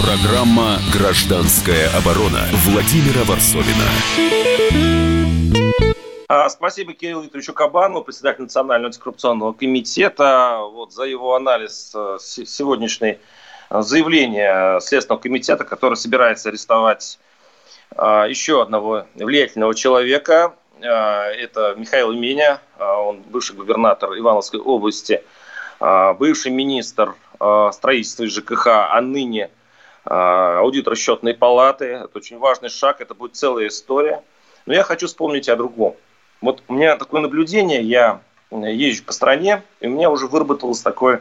Программа 0.00 0.78
«Гражданская 0.90 1.90
оборона» 1.90 2.40
Владимира 2.64 3.24
Варсовина. 3.24 3.84
А, 6.28 6.48
спасибо 6.48 6.94
Кириллу 6.94 7.24
Викторовичу 7.24 7.52
Кабану, 7.52 8.02
председателю 8.02 8.44
Национального 8.44 8.86
антикоррупционного 8.86 9.52
комитета, 9.52 10.60
вот, 10.62 10.94
за 10.94 11.02
его 11.04 11.34
анализ 11.34 11.92
э, 11.94 12.16
сегодняшней 12.18 13.18
э, 13.68 13.82
заявления 13.82 14.80
Следственного 14.80 15.20
комитета, 15.20 15.64
который 15.64 15.96
собирается 15.96 16.48
арестовать 16.48 17.18
а, 17.94 18.24
еще 18.24 18.62
одного 18.62 19.04
влиятельного 19.14 19.74
человека, 19.74 20.54
а, 20.84 21.26
это 21.30 21.74
Михаил 21.76 22.12
Меня, 22.12 22.60
он 22.98 23.22
бывший 23.22 23.56
губернатор 23.56 24.16
Ивановской 24.18 24.60
области, 24.60 25.22
а, 25.80 26.14
бывший 26.14 26.50
министр 26.50 27.14
строительства 27.72 28.22
и 28.22 28.28
ЖКХ, 28.28 28.68
а 28.68 29.00
ныне 29.00 29.50
аудитор 30.04 30.94
счетной 30.94 31.34
палаты. 31.34 31.86
Это 31.86 32.18
очень 32.18 32.38
важный 32.38 32.68
шаг, 32.68 33.00
это 33.00 33.14
будет 33.14 33.34
целая 33.34 33.66
история. 33.66 34.22
Но 34.64 34.74
я 34.74 34.84
хочу 34.84 35.08
вспомнить 35.08 35.48
о 35.48 35.56
другом. 35.56 35.96
Вот 36.40 36.62
у 36.68 36.74
меня 36.74 36.96
такое 36.96 37.20
наблюдение, 37.20 37.82
я 37.82 38.20
езжу 38.52 39.02
по 39.02 39.12
стране, 39.12 39.64
и 39.80 39.88
у 39.88 39.90
меня 39.90 40.08
уже 40.08 40.28
выработалось 40.28 40.82
такое, 40.82 41.20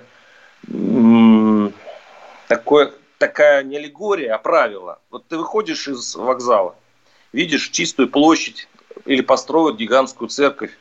такое 2.48 2.94
такая 3.18 3.63
не 3.63 3.77
аллегория, 3.77 4.34
а 4.34 4.38
правило. 4.38 5.00
Вот 5.10 5.27
ты 5.27 5.38
выходишь 5.38 5.88
из 5.88 6.15
вокзала, 6.15 6.75
видишь 7.32 7.70
чистую 7.70 8.10
площадь, 8.10 8.68
или 9.06 9.22
построят 9.22 9.77
гигантскую 9.77 10.27
церковь. 10.27 10.77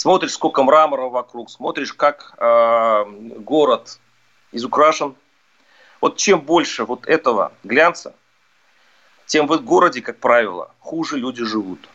Смотришь, 0.00 0.32
сколько 0.32 0.62
мрамора 0.62 1.10
вокруг, 1.10 1.50
смотришь, 1.50 1.92
как 1.92 2.32
э, 2.38 3.04
город 3.36 3.98
изукрашен. 4.50 5.14
Вот 6.00 6.16
чем 6.16 6.40
больше 6.40 6.86
вот 6.86 7.06
этого 7.06 7.52
глянца, 7.64 8.14
тем 9.26 9.46
в 9.46 9.62
городе, 9.62 10.00
как 10.00 10.16
правило, 10.18 10.70
хуже 10.78 11.18
люди 11.18 11.44
живут. 11.44 11.86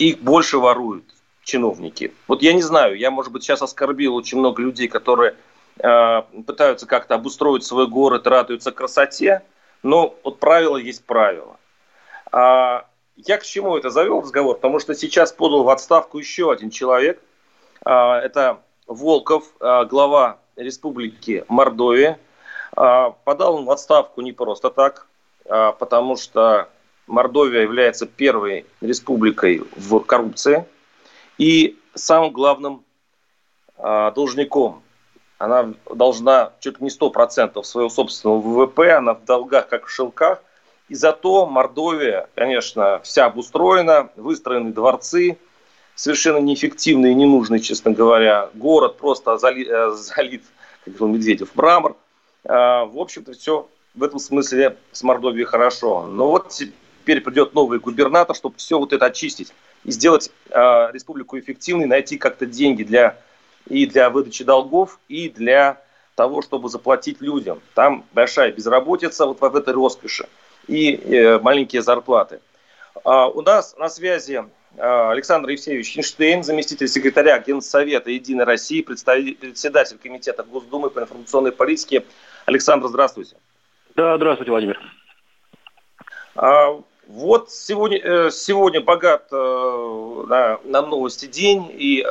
Их 0.00 0.18
больше 0.18 0.58
воруют 0.58 1.04
чиновники. 1.44 2.12
Вот 2.26 2.42
я 2.42 2.52
не 2.52 2.62
знаю, 2.62 2.98
я, 2.98 3.12
может 3.12 3.30
быть, 3.30 3.44
сейчас 3.44 3.62
оскорбил 3.62 4.16
очень 4.16 4.38
много 4.38 4.60
людей, 4.60 4.88
которые 4.88 5.36
э, 5.78 6.22
пытаются 6.44 6.88
как-то 6.88 7.14
обустроить 7.14 7.62
свой 7.62 7.86
город, 7.86 8.26
радуются 8.26 8.72
красоте, 8.72 9.42
но 9.84 10.18
вот 10.24 10.40
правило 10.40 10.76
есть 10.76 11.04
правило. 11.04 11.56
А 12.32 12.88
я 13.16 13.38
к 13.38 13.44
чему 13.44 13.76
это 13.76 13.90
завел 13.90 14.20
разговор? 14.20 14.56
Потому 14.56 14.78
что 14.78 14.94
сейчас 14.94 15.32
подал 15.32 15.64
в 15.64 15.70
отставку 15.70 16.18
еще 16.18 16.52
один 16.52 16.70
человек. 16.70 17.20
А, 17.84 18.20
это 18.20 18.60
Волков, 18.86 19.44
а, 19.58 19.84
глава 19.84 20.38
Республики 20.56 21.44
Мордовия. 21.48 22.18
А, 22.76 23.10
подал 23.24 23.56
он 23.56 23.64
в 23.64 23.70
отставку 23.70 24.20
не 24.20 24.32
просто 24.32 24.70
так, 24.70 25.06
потому 25.44 26.16
что 26.16 26.68
Мордовия 27.06 27.62
является 27.62 28.04
первой 28.04 28.66
республикой 28.80 29.62
в 29.76 30.00
коррупции 30.00 30.66
и 31.38 31.78
самым 31.94 32.32
главным 32.32 32.84
должником. 33.78 34.82
Она 35.38 35.72
должна 35.94 36.52
чуть 36.58 36.80
не 36.80 36.88
100% 36.88 37.62
своего 37.62 37.90
собственного 37.90 38.40
ВВП, 38.40 38.90
она 38.90 39.14
в 39.14 39.24
долгах, 39.24 39.68
как 39.68 39.86
в 39.86 39.90
шелках– 39.90 40.42
и 40.88 40.94
зато 40.94 41.46
Мордовия, 41.46 42.28
конечно, 42.34 43.00
вся 43.02 43.26
обустроена, 43.26 44.10
выстроены 44.16 44.72
дворцы, 44.72 45.36
совершенно 45.94 46.38
неэффективный 46.38 47.12
и 47.12 47.14
ненужный, 47.14 47.58
честно 47.58 47.90
говоря. 47.90 48.50
Город 48.54 48.96
просто 48.96 49.36
залит, 49.38 49.68
э, 49.68 49.90
залит 49.92 50.44
как 50.84 50.94
говорил 50.94 51.16
Медведев, 51.16 51.54
мрамор. 51.54 51.96
А, 52.44 52.84
в 52.84 52.98
общем-то, 52.98 53.32
все 53.32 53.68
в 53.94 54.02
этом 54.02 54.20
смысле 54.20 54.76
с 54.92 55.02
Мордовией 55.02 55.44
хорошо. 55.44 56.06
Но 56.06 56.28
вот 56.28 56.50
теперь 56.50 57.20
придет 57.20 57.54
новый 57.54 57.80
губернатор, 57.80 58.36
чтобы 58.36 58.56
все 58.58 58.78
вот 58.78 58.92
это 58.92 59.06
очистить 59.06 59.52
и 59.82 59.90
сделать 59.90 60.30
а, 60.50 60.92
республику 60.92 61.36
эффективной, 61.38 61.86
найти 61.86 62.16
как-то 62.16 62.46
деньги 62.46 62.84
для, 62.84 63.18
и 63.66 63.86
для 63.86 64.10
выдачи 64.10 64.44
долгов, 64.44 65.00
и 65.08 65.28
для 65.30 65.82
того, 66.14 66.42
чтобы 66.42 66.68
заплатить 66.68 67.20
людям. 67.20 67.60
Там 67.74 68.04
большая 68.12 68.52
безработица 68.52 69.26
вот 69.26 69.40
в 69.40 69.56
этой 69.56 69.74
роскоши 69.74 70.28
и 70.66 70.94
э, 70.94 71.38
маленькие 71.38 71.82
зарплаты. 71.82 72.40
А 73.04 73.28
у 73.28 73.42
нас 73.42 73.76
на 73.76 73.88
связи 73.88 74.44
а, 74.78 75.10
Александр 75.10 75.50
Евсеевич 75.50 75.96
Эйнштейн, 75.96 76.42
заместитель 76.42 76.88
секретаря 76.88 77.38
Генсовета 77.38 78.10
Единой 78.10 78.44
России, 78.44 78.82
председатель 78.82 79.98
Комитета 79.98 80.42
Госдумы 80.42 80.90
по 80.90 81.00
информационной 81.00 81.52
политике. 81.52 82.04
Александр, 82.44 82.88
здравствуйте. 82.88 83.36
Да, 83.94 84.16
здравствуйте, 84.16 84.50
Владимир. 84.50 84.80
Вот 87.06 87.52
сегодня, 87.52 88.00
э, 88.02 88.30
сегодня 88.32 88.80
богат 88.80 89.28
э, 89.30 90.24
на, 90.26 90.58
на 90.64 90.82
новости 90.82 91.26
день 91.26 91.70
и 91.72 92.02
э, 92.02 92.06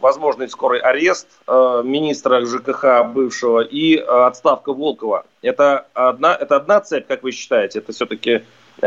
возможный 0.00 0.50
скорый 0.50 0.80
арест 0.80 1.28
министра 1.48 2.44
ЖКХ 2.44 3.06
бывшего 3.06 3.60
и 3.60 3.96
отставка 3.96 4.74
Волкова. 4.74 5.24
Это 5.40 5.86
одна, 5.94 6.34
это 6.34 6.56
одна 6.56 6.80
цепь, 6.80 7.06
как 7.06 7.22
вы 7.22 7.32
считаете? 7.32 7.78
Это 7.78 7.92
все-таки 7.92 8.42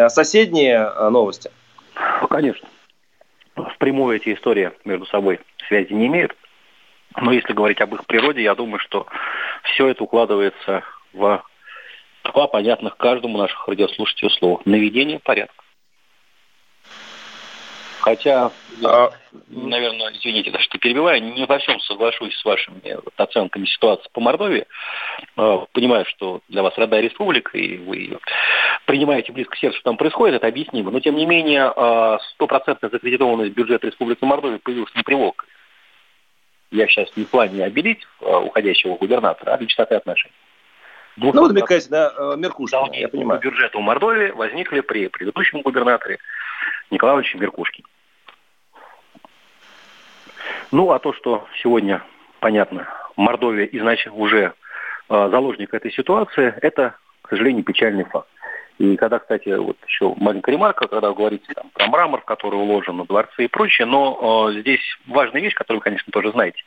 соседние 0.09 0.91
новости? 1.09 1.49
Ну, 2.21 2.27
конечно. 2.27 2.67
Впрямую 3.75 4.17
эти 4.17 4.35
истории 4.35 4.71
между 4.85 5.07
собой 5.07 5.39
связи 5.67 5.91
не 5.93 6.05
имеют. 6.05 6.35
Но 7.15 7.31
если 7.31 7.53
говорить 7.53 7.81
об 7.81 7.95
их 7.95 8.05
природе, 8.05 8.43
я 8.43 8.53
думаю, 8.53 8.79
что 8.79 9.07
все 9.63 9.87
это 9.87 10.03
укладывается 10.03 10.83
в 11.13 11.43
два 12.33 12.47
понятных 12.47 12.97
каждому 12.97 13.37
наших 13.37 13.67
радиослушателей 13.67 14.31
слова. 14.31 14.61
Наведение 14.65 15.19
порядка. 15.19 15.63
Хотя, 18.07 18.51
а... 18.85 19.09
наверное, 19.49 20.13
извините, 20.13 20.49
даже 20.49 20.63
что 20.63 20.77
перебиваю, 20.77 21.21
не 21.21 21.45
во 21.45 21.57
всем 21.57 21.77
соглашусь 21.81 22.33
с 22.37 22.45
вашими 22.45 22.97
оценками 23.17 23.65
ситуации 23.65 24.07
по 24.13 24.21
Мордовии. 24.21 24.65
А, 25.35 25.65
понимаю, 25.73 26.05
что 26.05 26.39
для 26.47 26.63
вас 26.63 26.77
родная 26.77 27.01
республика, 27.01 27.57
и 27.57 27.75
вы 27.75 28.17
принимаете 28.85 29.33
близко 29.33 29.55
к 29.55 29.59
сердцу, 29.59 29.79
что 29.79 29.89
там 29.89 29.97
происходит, 29.97 30.37
это 30.37 30.47
объяснимо. 30.47 30.89
Но, 30.89 31.01
тем 31.01 31.17
не 31.17 31.25
менее, 31.25 31.73
а, 31.75 32.19
стопроцентная 32.33 32.89
закредитованность 32.89 33.53
бюджета 33.53 33.87
Республики 33.87 34.23
Мордовия 34.23 34.59
появилась 34.59 34.95
не 34.95 35.03
при 35.03 35.17
Я 36.71 36.87
сейчас 36.87 37.09
не 37.17 37.25
в 37.25 37.29
плане 37.29 37.65
обелить 37.65 38.07
а, 38.21 38.39
уходящего 38.39 38.95
губернатора, 38.95 39.53
а 39.53 39.57
для 39.57 39.67
чистоты 39.67 39.95
отношений. 39.95 40.33
Ну, 41.17 41.31
вы 41.31 41.47
намекаете 41.47 41.89
на 41.89 42.11
э, 42.15 42.35
Меркушкина, 42.37 42.93
я 42.93 43.09
понимаю. 43.09 43.41
бюджета 43.41 43.77
у 43.77 43.81
Мордовии 43.81 44.29
возникли 44.31 44.81
при 44.81 45.07
предыдущем 45.07 45.61
губернаторе 45.61 46.19
Николае 46.91 47.15
Ивановиче 47.15 47.39
Меркушкине. 47.39 47.87
Ну, 50.71 50.91
а 50.91 50.99
то, 50.99 51.13
что 51.13 51.47
сегодня, 51.61 52.03
понятно, 52.39 52.87
Мордовия 53.15 53.65
изначально 53.65 54.17
уже 54.17 54.53
э, 55.09 55.29
заложник 55.31 55.73
этой 55.73 55.91
ситуации, 55.91 56.53
это, 56.61 56.95
к 57.23 57.29
сожалению, 57.29 57.63
печальный 57.63 58.03
факт. 58.03 58.27
И 58.77 58.95
когда, 58.95 59.17
кстати, 59.17 59.49
вот 59.49 59.77
еще 59.87 60.13
маленькая 60.17 60.51
ремарка, 60.51 60.87
когда 60.87 61.09
вы 61.09 61.15
говорите 61.15 61.51
там, 61.53 61.71
про 61.73 61.87
мрамор, 61.87 62.21
который 62.21 62.55
уложен 62.55 62.97
на 62.97 63.05
дворцы 63.05 63.45
и 63.45 63.47
прочее, 63.47 63.87
но 63.87 64.51
э, 64.51 64.59
здесь 64.59 64.81
важная 65.07 65.41
вещь, 65.41 65.55
которую 65.55 65.79
вы, 65.79 65.83
конечно, 65.85 66.11
тоже 66.11 66.31
знаете. 66.31 66.61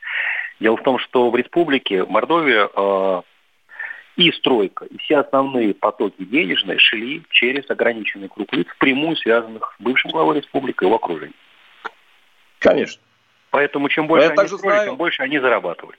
Дело 0.59 0.75
в 0.75 0.83
том, 0.83 0.99
что 0.99 1.29
в 1.29 1.35
республике 1.37 2.03
Мордовия 2.03 2.67
э, 2.67 3.21
и 4.15 4.31
стройка, 4.31 4.85
и 4.85 4.97
все 4.97 5.17
основные 5.17 5.73
потоки 5.73 6.23
денежные 6.23 6.77
шли 6.79 7.23
через 7.29 7.69
ограниченный 7.69 8.27
круг 8.27 8.51
лиц, 8.53 8.67
прямую 8.77 9.15
связанных 9.15 9.75
с 9.77 9.81
бывшим 9.81 10.11
главой 10.11 10.37
республики 10.37 10.83
и 10.83 10.85
его 10.85 10.95
окружением. 10.95 11.35
Конечно. 12.59 13.01
Поэтому 13.49 13.89
чем 13.89 14.07
больше 14.07 14.27
они 14.27 14.47
строили, 14.47 14.61
знаю... 14.61 14.89
тем 14.89 14.97
больше 14.97 15.23
они 15.23 15.39
зарабатывали. 15.39 15.97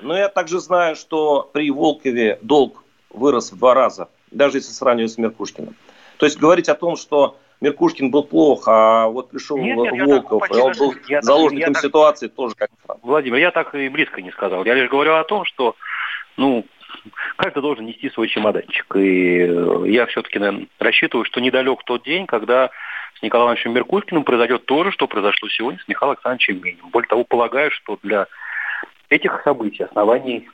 Но 0.00 0.16
я 0.16 0.28
также 0.28 0.60
знаю, 0.60 0.96
что 0.96 1.48
при 1.52 1.70
Волкове 1.70 2.38
долг 2.42 2.84
вырос 3.10 3.52
в 3.52 3.58
два 3.58 3.74
раза, 3.74 4.08
даже 4.30 4.58
если 4.58 4.72
сравнивать 4.72 5.12
с 5.12 5.18
Меркушкиным. 5.18 5.74
То 6.16 6.26
есть 6.26 6.38
говорить 6.38 6.68
о 6.68 6.74
том, 6.74 6.96
что 6.96 7.38
Меркушкин 7.60 8.10
был 8.10 8.24
плох, 8.24 8.64
а 8.66 9.06
вот 9.08 9.30
пришел 9.30 9.58
нет, 9.58 9.76
нет, 9.92 10.08
Волков, 10.08 10.50
и 10.50 10.54
он 10.54 10.72
был 10.78 10.94
я 11.08 11.20
заложником 11.20 11.74
я 11.74 11.80
ситуации, 11.80 12.26
так... 12.28 12.36
тоже 12.36 12.54
как 12.54 12.70
Владимир, 13.02 13.38
я 13.38 13.50
так 13.50 13.74
и 13.74 13.88
близко 13.88 14.22
не 14.22 14.30
сказал. 14.30 14.64
Я 14.64 14.74
лишь 14.74 14.88
говорю 14.90 15.14
о 15.14 15.24
том, 15.24 15.44
что 15.44 15.76
ну, 16.36 16.64
каждый 17.36 17.62
должен 17.62 17.86
нести 17.86 18.10
свой 18.10 18.28
чемоданчик. 18.28 18.96
И 18.96 19.38
э, 19.40 19.84
я 19.86 20.06
все-таки, 20.06 20.38
наверное, 20.38 20.66
рассчитываю, 20.78 21.24
что 21.24 21.40
недалек 21.40 21.82
тот 21.84 22.04
день, 22.04 22.26
когда 22.26 22.70
с 23.18 23.22
Николаем 23.22 23.48
Ивановичем 23.48 23.72
Меркулькиным 23.72 24.24
произойдет 24.24 24.66
то 24.66 24.84
же, 24.84 24.92
что 24.92 25.06
произошло 25.06 25.48
сегодня 25.48 25.80
с 25.80 25.88
Михаилом 25.88 26.12
Александровичем 26.12 26.62
Минем. 26.62 26.88
Более 26.90 27.08
того, 27.08 27.24
полагаю, 27.24 27.70
что 27.70 27.98
для 28.02 28.26
этих 29.08 29.42
событий 29.44 29.84
оснований 29.84 30.48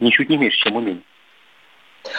ничуть 0.00 0.28
не 0.28 0.36
меньше, 0.36 0.58
чем 0.58 0.76
у 0.76 0.80
Минина. 0.80 1.02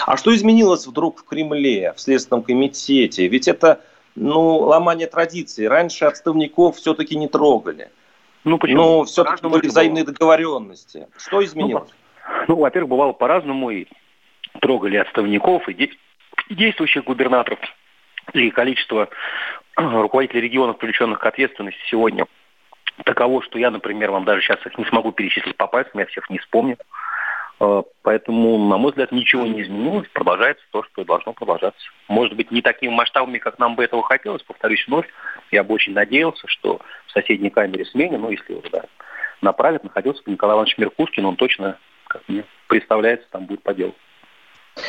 А 0.05 0.17
что 0.17 0.33
изменилось 0.33 0.87
вдруг 0.87 1.19
в 1.19 1.25
Кремле, 1.25 1.93
в 1.93 2.01
Следственном 2.01 2.43
комитете? 2.43 3.27
Ведь 3.27 3.47
это 3.47 3.81
ну, 4.15 4.57
ломание 4.57 5.07
традиций. 5.07 5.67
Раньше 5.67 6.05
отставников 6.05 6.77
все-таки 6.77 7.15
не 7.15 7.27
трогали. 7.27 7.91
Ну, 8.43 8.57
почему? 8.57 8.77
Но 8.77 9.03
все-таки 9.05 9.47
были 9.47 9.67
взаимные 9.67 10.03
договоренности. 10.03 11.07
Что 11.17 11.43
изменилось? 11.43 11.89
Ну, 11.89 12.04
ну 12.47 12.55
во-первых, 12.57 12.89
бывало 12.89 13.13
по-разному. 13.13 13.69
И 13.69 13.87
трогали 14.61 14.97
отставников, 14.97 15.67
и 15.69 15.91
действующих 16.49 17.03
губернаторов. 17.03 17.59
И 18.33 18.49
количество 18.51 19.09
руководителей 19.75 20.41
регионов, 20.41 20.77
привлеченных 20.77 21.19
к 21.19 21.25
ответственности 21.25 21.79
сегодня, 21.89 22.25
таково, 23.03 23.41
что 23.43 23.59
я, 23.59 23.71
например, 23.71 24.11
вам 24.11 24.25
даже 24.25 24.41
сейчас 24.41 24.65
их 24.65 24.77
не 24.77 24.85
смогу 24.85 25.11
перечислить 25.11 25.57
по 25.57 25.67
пальцам, 25.67 25.99
я 25.99 26.05
всех 26.05 26.29
не 26.29 26.39
вспомню. 26.39 26.77
Э, 27.59 27.83
поэтому, 28.01 28.57
на 28.69 28.77
мой 28.77 28.91
взгляд, 28.91 29.11
ничего 29.11 29.45
не 29.45 29.61
изменилось, 29.61 30.07
продолжается 30.09 30.63
то, 30.71 30.83
что 30.83 31.01
и 31.01 31.05
должно 31.05 31.33
продолжаться. 31.33 31.87
Может 32.07 32.35
быть, 32.35 32.51
не 32.51 32.61
такими 32.61 32.91
масштабами, 32.91 33.37
как 33.37 33.59
нам 33.59 33.75
бы 33.75 33.83
этого 33.83 34.03
хотелось, 34.03 34.43
повторюсь 34.43 34.85
вновь. 34.87 35.07
Я 35.51 35.63
бы 35.63 35.73
очень 35.73 35.93
надеялся, 35.93 36.47
что 36.47 36.79
в 37.07 37.11
соседней 37.11 37.49
камере 37.49 37.85
смене, 37.85 38.17
ну, 38.17 38.29
если 38.29 38.53
его 38.53 38.63
да, 38.71 38.85
направят, 39.41 39.83
находился 39.83 40.23
Николай 40.25 40.55
Иванович 40.55 40.77
Меркушкин, 40.77 41.25
он 41.25 41.35
точно, 41.35 41.77
как 42.15 42.29
мне 42.29 42.45
представляется, 42.67 43.27
там 43.29 43.45
будет 43.45 43.61
по 43.61 43.73
делу. 43.73 43.93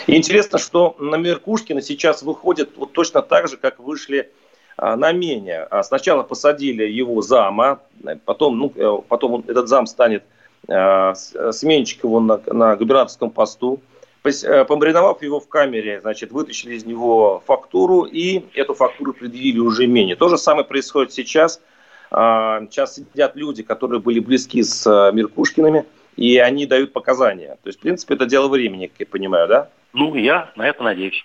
И 0.07 0.17
интересно, 0.17 0.59
что 0.59 0.97
на 0.99 1.17
Меркушкина 1.17 1.83
сейчас 1.83 2.23
выходят 2.23 2.71
вот 2.77 2.93
точно 2.93 3.23
так 3.23 3.49
же, 3.49 3.57
как 3.57 3.79
вышли 3.81 4.31
а, 4.77 4.97
на 4.97 5.12
Меня. 5.12 5.65
А 5.65 5.83
сначала 5.83 6.23
посадили 6.23 6.85
его 6.85 7.21
зама, 7.23 7.81
потом, 8.25 8.59
ну, 8.59 8.73
э, 8.75 9.03
потом 9.09 9.45
этот 9.47 9.69
зам 9.69 9.87
станет 9.87 10.25
а, 10.69 11.15
сменщик 11.15 12.05
его 12.05 12.21
на, 12.21 12.41
на 12.47 12.77
губернаторском 12.77 13.31
посту. 13.31 13.81
Э, 14.25 14.65
помариновав 14.65 15.23
его 15.23 15.41
в 15.41 15.49
камере, 15.49 16.01
значит, 16.01 16.31
вытащили 16.33 16.75
из 16.75 16.85
него 16.85 17.43
фактуру 17.47 18.03
и 18.03 18.45
эту 18.55 18.75
фактуру 18.75 19.12
предъявили 19.15 19.59
уже 19.61 19.87
Мене. 19.87 20.17
То 20.17 20.29
же 20.29 20.39
самое 20.39 20.65
происходит 20.65 21.12
сейчас. 21.12 21.61
Сейчас 22.09 22.95
сидят 22.95 23.35
люди, 23.35 23.65
которые 23.65 24.01
были 24.01 24.21
близки 24.21 24.62
с 24.62 24.87
э, 24.87 25.12
Меркушкиными, 25.12 25.85
и 26.16 26.38
они 26.38 26.66
дают 26.66 26.92
показания. 26.92 27.59
То 27.62 27.68
есть, 27.68 27.79
в 27.79 27.83
принципе, 27.83 28.14
это 28.14 28.26
дело 28.26 28.48
времени, 28.48 28.87
как 28.87 29.00
я 29.00 29.07
понимаю, 29.07 29.48
да? 29.48 29.68
Ну, 29.92 30.14
я 30.14 30.50
на 30.57 30.66
это 30.66 30.83
надеюсь. 30.83 31.24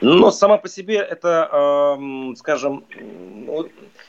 Но 0.00 0.30
сама 0.30 0.58
по 0.58 0.68
себе 0.68 0.96
это, 0.96 1.48
э, 1.98 2.34
скажем, 2.36 2.84
ну, 3.00 3.68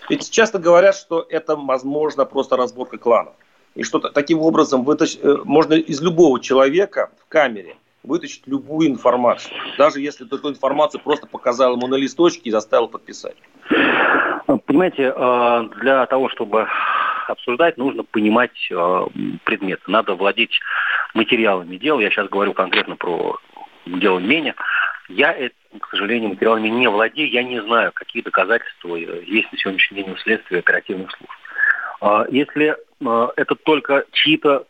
ведь 0.10 0.30
часто 0.30 0.60
говорят, 0.60 0.96
что 0.96 1.26
это 1.30 1.56
возможно 1.56 2.26
просто 2.26 2.58
разборка 2.58 2.98
кланов. 2.98 3.34
И 3.76 3.84
что 3.84 4.00
таким 4.00 4.40
образом 4.40 4.84
вытащ... 4.84 5.18
Э, 5.22 5.38
можно 5.46 5.76
из 5.76 6.02
любого 6.02 6.42
человека 6.42 7.12
в 7.24 7.30
камере 7.30 7.78
вытащить 8.04 8.48
любую 8.48 8.90
информацию, 8.90 9.54
даже 9.78 10.00
если 10.02 10.26
ты 10.26 10.36
эту 10.36 10.50
информацию 10.50 11.02
просто 11.02 11.28
показал 11.28 11.76
ему 11.76 11.88
на 11.88 11.96
листочке 11.96 12.50
и 12.50 12.52
заставил 12.52 12.88
подписать. 12.88 13.36
Понимаете, 14.66 15.14
э, 15.16 15.70
для 15.82 16.06
того, 16.08 16.30
чтобы 16.30 16.68
обсуждать, 17.30 17.78
нужно 17.78 18.04
понимать 18.04 18.56
э, 18.72 19.06
предметы. 19.44 19.84
Надо 19.88 20.16
владеть 20.16 20.60
материалами 21.14 21.78
дела. 21.78 22.00
Я 22.00 22.10
сейчас 22.10 22.30
говорю 22.30 22.54
конкретно 22.54 22.96
про 22.96 23.38
дело 23.86 24.20
Меня. 24.20 24.56
Я, 25.10 25.34
к 25.80 25.90
сожалению, 25.90 26.30
материалами 26.30 26.68
не 26.68 26.88
владею. 26.88 27.30
Я 27.30 27.44
не 27.44 27.62
знаю, 27.62 27.92
какие 27.94 28.24
доказательства 28.24 28.96
есть 28.96 29.52
на 29.52 29.58
сегодняшний 29.58 30.04
день 30.04 30.14
у 30.14 30.18
следствия 30.18 30.60
оперативных 30.60 31.12
служб. 31.12 31.32
А, 32.02 32.26
если 32.30 32.76
э, 32.76 33.28
это 33.36 33.56
только 33.56 34.06
чьи-то 34.12 34.66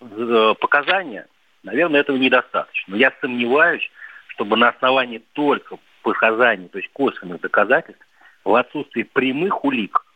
э, 0.00 0.54
показания, 0.60 1.26
наверное, 1.62 2.00
этого 2.00 2.16
недостаточно. 2.16 2.92
Но 2.92 2.96
я 2.96 3.12
сомневаюсь, 3.20 3.90
чтобы 4.28 4.56
на 4.56 4.68
основании 4.68 5.22
только 5.32 5.78
показаний, 6.02 6.68
то 6.68 6.78
есть 6.78 6.90
косвенных 6.92 7.40
доказательств, 7.40 8.04
в 8.44 8.54
отсутствии 8.54 9.02
прямых 9.02 9.64
улик, 9.64 10.02
Э, 10.02 10.09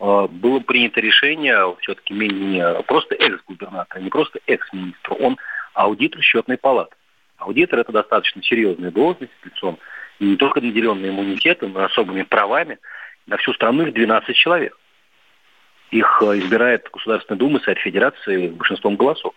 было 0.00 0.60
принято 0.60 1.00
решение 1.00 1.76
все-таки 1.80 2.14
не 2.14 2.82
просто 2.84 3.14
экс-губернатора, 3.14 4.00
не 4.00 4.08
просто 4.08 4.40
экс-министра, 4.46 5.14
он 5.14 5.36
аудитор 5.74 6.22
счетной 6.22 6.56
палаты. 6.56 6.96
Аудитор– 7.36 7.78
это 7.80 7.92
достаточно 7.92 8.42
серьезная 8.42 8.90
должность 8.90 9.32
лицом, 9.44 9.78
не 10.20 10.36
только 10.36 10.60
наделенный 10.60 11.08
иммунитетом, 11.08 11.72
но 11.72 11.82
и 11.82 11.86
особыми 11.86 12.22
правами. 12.22 12.78
На 13.26 13.36
всю 13.38 13.52
страну 13.54 13.86
их 13.86 13.94
12 13.94 14.36
человек. 14.36 14.76
Их 15.90 16.22
э, 16.22 16.38
избирает 16.38 16.88
Государственная 16.92 17.38
Дума, 17.38 17.60
Совет 17.60 17.78
Федерации 17.78 18.48
большинством 18.48 18.96
голосов. 18.96 19.34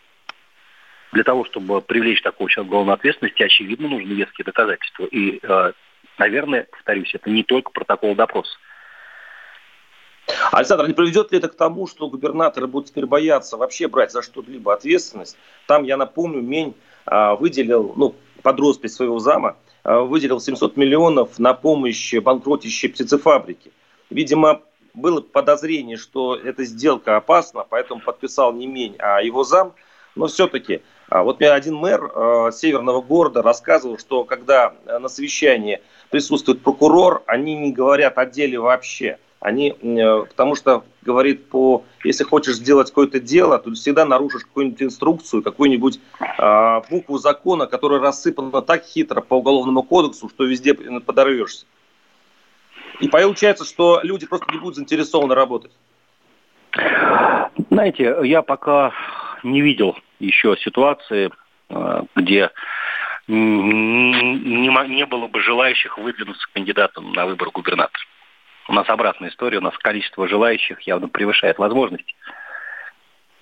Для 1.13 1.23
того, 1.23 1.45
чтобы 1.45 1.81
привлечь 1.81 2.21
такого 2.21 2.49
человека 2.49 2.69
к 2.69 2.71
уголовной 2.71 2.95
ответственности, 2.95 3.43
очевидно, 3.43 3.87
нужны 3.87 4.13
веские 4.13 4.45
доказательства. 4.45 5.05
И, 5.05 5.39
э, 5.41 5.71
наверное, 6.17 6.67
повторюсь, 6.71 7.13
это 7.13 7.29
не 7.29 7.43
только 7.43 7.71
протокол 7.71 8.15
допроса. 8.15 8.57
Александр, 10.51 10.87
не 10.87 10.93
приведет 10.93 11.31
ли 11.31 11.37
это 11.37 11.49
к 11.49 11.55
тому, 11.55 11.87
что 11.87 12.09
губернаторы 12.09 12.67
будут 12.67 12.89
теперь 12.89 13.05
бояться 13.05 13.57
вообще 13.57 13.87
брать 13.87 14.11
за 14.11 14.21
что-либо 14.21 14.73
ответственность? 14.73 15.37
Там, 15.67 15.83
я 15.83 15.97
напомню, 15.97 16.41
Мень 16.41 16.75
а, 17.05 17.35
выделил, 17.35 17.93
ну, 17.95 18.15
под 18.41 18.59
роспись 18.59 18.95
своего 18.95 19.19
зама, 19.19 19.57
выделил 19.83 20.39
700 20.39 20.77
миллионов 20.77 21.39
на 21.39 21.53
помощь 21.53 22.13
банкротящей 22.13 22.89
птицефабрике. 22.89 23.71
Видимо, 24.09 24.61
было 24.93 25.21
подозрение, 25.21 25.97
что 25.97 26.35
эта 26.35 26.63
сделка 26.63 27.17
опасна, 27.17 27.65
поэтому 27.69 28.01
подписал 28.01 28.53
не 28.53 28.67
Мень, 28.67 28.95
а 28.99 29.21
его 29.21 29.43
зам. 29.43 29.73
Но 30.15 30.27
все-таки, 30.27 30.83
а, 31.09 31.23
вот 31.23 31.39
мне 31.39 31.49
один 31.49 31.75
мэр 31.75 32.51
северного 32.53 33.01
города 33.01 33.41
рассказывал, 33.41 33.97
что 33.97 34.23
когда 34.23 34.73
на 34.85 35.09
совещании 35.09 35.81
присутствует 36.09 36.61
прокурор, 36.61 37.23
они 37.25 37.55
не 37.55 37.71
говорят 37.71 38.17
о 38.17 38.25
деле 38.25 38.59
вообще. 38.59 39.17
Они, 39.43 39.71
э, 39.71 40.25
потому 40.29 40.55
что, 40.55 40.85
говорит, 41.01 41.49
по, 41.49 41.83
если 42.05 42.23
хочешь 42.23 42.55
сделать 42.55 42.87
какое-то 42.87 43.19
дело, 43.19 43.59
то 43.59 43.73
всегда 43.73 44.05
нарушишь 44.05 44.45
какую-нибудь 44.45 44.83
инструкцию, 44.83 45.43
какую-нибудь 45.43 45.99
э, 46.21 46.81
букву 46.89 47.17
закона, 47.17 47.67
которая 47.67 47.99
рассыпана 47.99 48.61
так 48.61 48.85
хитро 48.85 49.19
по 49.19 49.33
уголовному 49.33 49.83
кодексу, 49.83 50.29
что 50.29 50.45
везде 50.45 50.73
подорвешься. 50.73 51.65
И 53.01 53.09
получается, 53.09 53.65
что 53.65 53.99
люди 54.01 54.25
просто 54.25 54.49
не 54.53 54.59
будут 54.59 54.75
заинтересованы 54.75 55.35
работать. 55.35 55.73
Знаете, 57.69 58.15
я 58.23 58.43
пока 58.43 58.93
не 59.43 59.59
видел 59.59 59.97
еще 60.21 60.55
ситуации, 60.55 61.31
э, 61.67 62.01
где 62.15 62.49
не, 63.27 64.69
не 64.87 65.05
было 65.05 65.27
бы 65.27 65.41
желающих 65.41 65.97
выдвинуться 65.97 66.47
кандидатом 66.53 67.11
на 67.11 67.25
выбор 67.25 67.49
губернатора. 67.51 68.05
У 68.67 68.73
нас 68.73 68.87
обратная 68.89 69.29
история, 69.29 69.57
у 69.57 69.61
нас 69.61 69.77
количество 69.77 70.27
желающих 70.27 70.79
явно 70.81 71.09
превышает 71.09 71.57
возможности. 71.57 72.15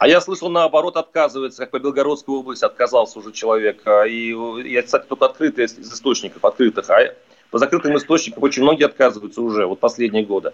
А 0.02 0.08
я 0.08 0.20
слышал, 0.20 0.50
наоборот, 0.50 0.98
отказывается, 0.98 1.62
как 1.62 1.72
по 1.72 1.80
Белгородской 1.80 2.34
области 2.34 2.66
отказался 2.66 3.20
уже 3.20 3.32
человек. 3.34 3.86
А, 3.86 4.04
и 4.08 4.34
я, 4.68 4.82
кстати, 4.82 5.06
только 5.06 5.26
открытый 5.26 5.66
из 5.66 5.78
источников, 5.78 6.44
открытых. 6.44 6.90
А 6.90 7.14
по 7.52 7.60
закрытым 7.60 7.96
источникам 7.96 8.42
очень 8.42 8.64
многие 8.64 8.86
отказываются 8.86 9.44
уже, 9.44 9.68
вот 9.68 9.80
последние 9.80 10.26
годы. 10.26 10.54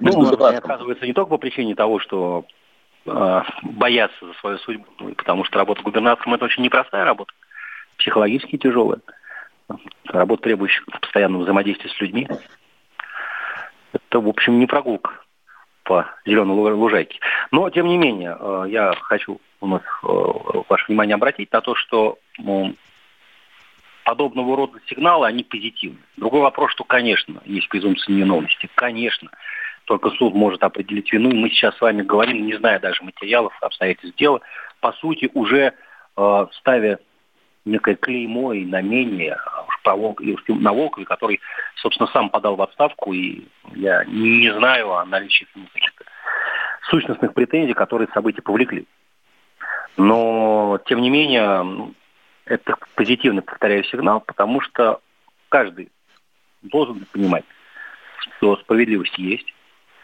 Ну, 0.00 0.44
они 0.44 0.56
отказываются 0.56 1.06
не 1.06 1.14
только 1.14 1.30
по 1.30 1.38
причине 1.38 1.74
того, 1.74 2.00
что 2.00 2.44
э, 3.06 3.42
боятся 3.62 4.26
за 4.26 4.34
свою 4.34 4.58
судьбу, 4.58 4.84
потому 5.16 5.44
что 5.44 5.58
работа 5.58 5.80
губернатором– 5.80 6.34
это 6.34 6.44
очень 6.44 6.62
непростая 6.62 7.06
работа, 7.06 7.32
психологически 7.96 8.58
тяжелая. 8.58 9.00
Работа, 10.04 10.42
требующая 10.42 10.84
постоянного 11.00 11.44
взаимодействия 11.44 11.88
с 11.88 12.00
людьми. 12.00 12.28
Это, 13.92 14.20
в 14.20 14.28
общем, 14.28 14.58
не 14.58 14.66
прогулка 14.66 15.12
по 15.84 16.06
зеленой 16.26 16.72
лужайке. 16.72 17.18
Но, 17.50 17.70
тем 17.70 17.86
не 17.86 17.96
менее, 17.96 18.36
э, 18.38 18.64
я 18.68 18.92
хочу 19.00 19.40
вновь 19.60 19.82
э, 20.02 20.06
ваше 20.68 20.84
внимание 20.88 21.14
обратить 21.14 21.50
на 21.52 21.60
то, 21.60 21.74
что 21.74 22.18
подобного 24.04 24.56
рода 24.56 24.78
сигналы, 24.86 25.26
они 25.26 25.44
позитивны. 25.44 25.98
Другой 26.16 26.40
вопрос, 26.40 26.72
что, 26.72 26.84
конечно, 26.84 27.40
есть 27.44 27.68
презумпция 27.68 28.14
невиновности. 28.14 28.68
Конечно, 28.74 29.30
только 29.84 30.10
суд 30.10 30.34
может 30.34 30.62
определить 30.62 31.12
вину. 31.12 31.34
Мы 31.34 31.50
сейчас 31.50 31.76
с 31.76 31.80
вами 31.80 32.02
говорим, 32.02 32.46
не 32.46 32.54
зная 32.56 32.78
даже 32.78 33.02
материалов, 33.02 33.56
обстоятельств 33.60 34.18
дела, 34.18 34.40
по 34.80 34.92
сути, 34.92 35.30
уже 35.34 35.74
э, 36.16 36.46
ставя 36.52 36.98
некое 37.68 37.94
клеймо 37.94 38.52
и 38.52 38.64
намение 38.64 39.36
на 39.84 40.72
Волкове, 40.72 41.06
который, 41.06 41.40
собственно, 41.76 42.10
сам 42.12 42.28
подал 42.28 42.56
в 42.56 42.62
отставку, 42.62 43.12
и 43.14 43.44
я 43.74 44.04
не 44.04 44.50
знаю 44.52 44.92
о 44.92 45.04
наличии 45.06 45.46
сущностных 46.90 47.32
претензий, 47.32 47.72
которые 47.72 48.08
события 48.12 48.42
повлекли. 48.42 48.86
Но, 49.96 50.78
тем 50.86 51.00
не 51.00 51.10
менее, 51.10 51.94
это 52.44 52.76
позитивный, 52.94 53.42
повторяю, 53.42 53.84
сигнал, 53.84 54.20
потому 54.20 54.60
что 54.60 55.00
каждый 55.48 55.90
должен 56.62 57.06
понимать, 57.12 57.44
что 58.18 58.56
справедливость 58.56 59.16
есть, 59.18 59.54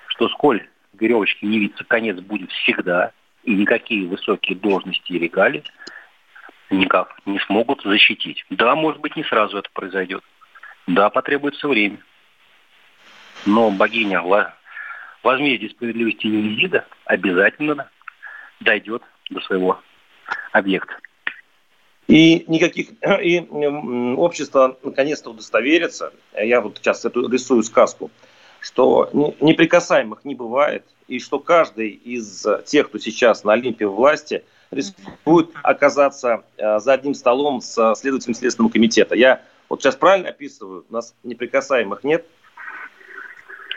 что 0.08 0.28
сколь 0.30 0.66
веревочки 0.94 1.44
не 1.44 1.58
видится, 1.58 1.84
конец 1.84 2.18
будет 2.20 2.50
всегда, 2.52 3.12
и 3.42 3.54
никакие 3.54 4.06
высокие 4.06 4.56
должности 4.56 5.12
и 5.12 5.18
регалии 5.18 5.62
никак 6.78 7.16
не 7.26 7.38
смогут 7.40 7.82
защитить. 7.82 8.44
Да, 8.50 8.74
может 8.74 9.00
быть, 9.00 9.16
не 9.16 9.24
сразу 9.24 9.58
это 9.58 9.68
произойдет. 9.72 10.22
Да, 10.86 11.10
потребуется 11.10 11.68
время. 11.68 11.98
Но 13.46 13.70
богиня 13.70 14.22
возмездие 15.22 15.70
справедливости 15.70 16.26
Низида 16.26 16.86
обязательно 17.04 17.90
дойдет 18.60 19.02
до 19.30 19.40
своего 19.40 19.80
объекта. 20.52 20.96
И 22.06 22.44
никаких 22.48 22.90
и 23.22 23.40
общество 24.16 24.78
наконец-то 24.82 25.30
удостоверится. 25.30 26.12
Я 26.34 26.60
вот 26.60 26.78
сейчас 26.78 27.04
эту 27.04 27.28
рисую 27.30 27.62
сказку, 27.62 28.10
что 28.60 29.10
неприкасаемых 29.40 30.24
не 30.24 30.34
бывает, 30.34 30.84
и 31.08 31.18
что 31.18 31.38
каждый 31.38 31.88
из 31.88 32.46
тех, 32.66 32.88
кто 32.88 32.98
сейчас 32.98 33.44
на 33.44 33.54
Олимпе 33.54 33.86
власти, 33.86 34.44
рискует 34.74 35.50
оказаться 35.62 36.44
э, 36.56 36.78
за 36.78 36.92
одним 36.92 37.14
столом 37.14 37.60
с 37.60 37.94
следователем 37.94 38.34
Следственного 38.34 38.72
комитета. 38.72 39.14
Я 39.14 39.42
вот 39.68 39.82
сейчас 39.82 39.96
правильно 39.96 40.28
описываю? 40.28 40.84
У 40.88 40.92
нас 40.92 41.14
неприкасаемых 41.22 42.04
нет? 42.04 42.26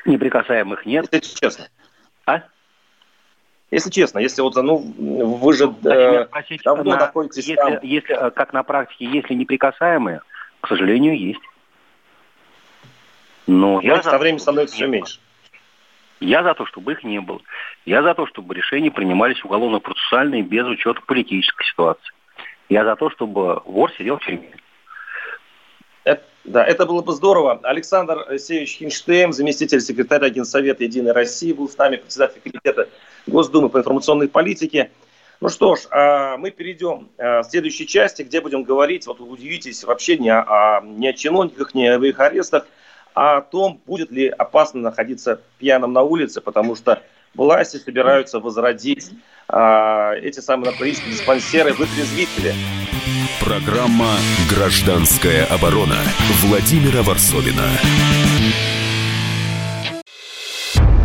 Неприкасаемых 0.05 0.86
нет. 0.86 1.07
Это 1.12 1.27
честно. 1.27 1.69
А? 2.25 2.43
Если 3.69 3.89
честно, 3.89 4.19
если 4.19 4.41
вот, 4.41 4.55
ну, 4.55 4.77
вы 4.77 5.53
же 5.53 5.73
э, 5.83 6.25
спросить, 6.25 6.62
давно 6.63 6.91
на, 6.91 6.97
находитесь 6.97 7.45
если, 7.45 7.55
там. 7.55 7.79
Если, 7.81 8.15
э, 8.15 8.31
как 8.31 8.53
на 8.53 8.63
практике, 8.63 9.05
если 9.05 9.33
неприкасаемые, 9.33 10.21
к 10.62 10.67
сожалению, 10.67 11.17
есть. 11.17 11.41
Но 13.45 13.81
я 13.81 14.01
со 14.03 14.17
временем 14.17 14.39
становится 14.39 14.75
все 14.75 14.88
меньше. 14.88 15.19
Я 16.19 16.43
за 16.43 16.53
то, 16.53 16.65
чтобы 16.65 16.93
их 16.93 17.03
не 17.03 17.19
было. 17.19 17.41
Я 17.86 18.01
за 18.01 18.13
то, 18.13 18.25
чтобы 18.25 18.56
решения 18.56 18.91
принимались 18.91 19.43
уголовно-процессуальные 19.43 20.43
без 20.43 20.65
учета 20.65 21.01
политической 21.06 21.65
ситуации. 21.65 22.12
Я 22.69 22.84
за 22.84 22.95
то, 22.95 23.10
чтобы 23.10 23.62
вор 23.65 23.91
сидел 23.93 24.17
в 24.17 24.25
тюрьме. 24.25 24.51
Да, 26.47 26.63
это 26.63 26.86
было 26.86 27.01
бы 27.01 27.12
здорово. 27.12 27.60
Александр 27.63 28.23
Алексеевич 28.25 28.77
Хинштейн, 28.77 29.34
заместитель 29.34 29.82
секретаря 29.82 30.30
Генсовета 30.30 30.86
Единой 30.86 31.12
России, 31.12 31.51
был 31.51 31.67
с 31.67 31.77
нами, 31.77 31.97
председатель 31.97 32.39
комитета 32.39 32.88
Госдумы 33.27 33.67
по 33.67 33.80
информационной 33.80 34.30
политике. 34.30 34.89
Ну 35.41 35.49
что 35.49 35.75
ж, 35.75 35.82
а, 35.91 36.38
мы 36.38 36.51
перейдем 36.51 37.10
а, 37.17 37.43
к 37.43 37.47
следующей 37.47 37.86
части, 37.86 38.21
где 38.21 38.39
будем 38.39 38.63
говорить, 38.63 39.08
вот 39.08 39.19
удивитесь, 39.19 39.84
вообще 39.84 40.17
не 40.17 40.34
о, 40.34 40.80
не 40.84 41.10
о 41.10 41.13
чиновниках, 41.13 41.75
не 41.75 41.89
о 41.89 41.99
их 41.99 42.17
арестах, 42.17 42.65
о 43.17 43.41
том, 43.41 43.82
будет 43.88 44.12
ли 44.12 44.27
опасно 44.27 44.80
находиться 44.80 45.41
пьяным 45.58 45.91
на 45.91 46.03
улице, 46.03 46.39
потому 46.39 46.75
что 46.75 47.01
власти 47.34 47.77
собираются 47.77 48.39
возродить 48.39 49.10
а, 49.47 50.13
эти 50.13 50.39
самые 50.39 50.69
наркотические 50.69 51.13
диспансеры, 51.13 51.73
вытрезвители. 51.73 52.53
Программа 53.43 54.12
«Гражданская 54.53 55.45
оборона» 55.45 55.97
Владимира 56.43 57.01
Варсовина. 57.01 57.63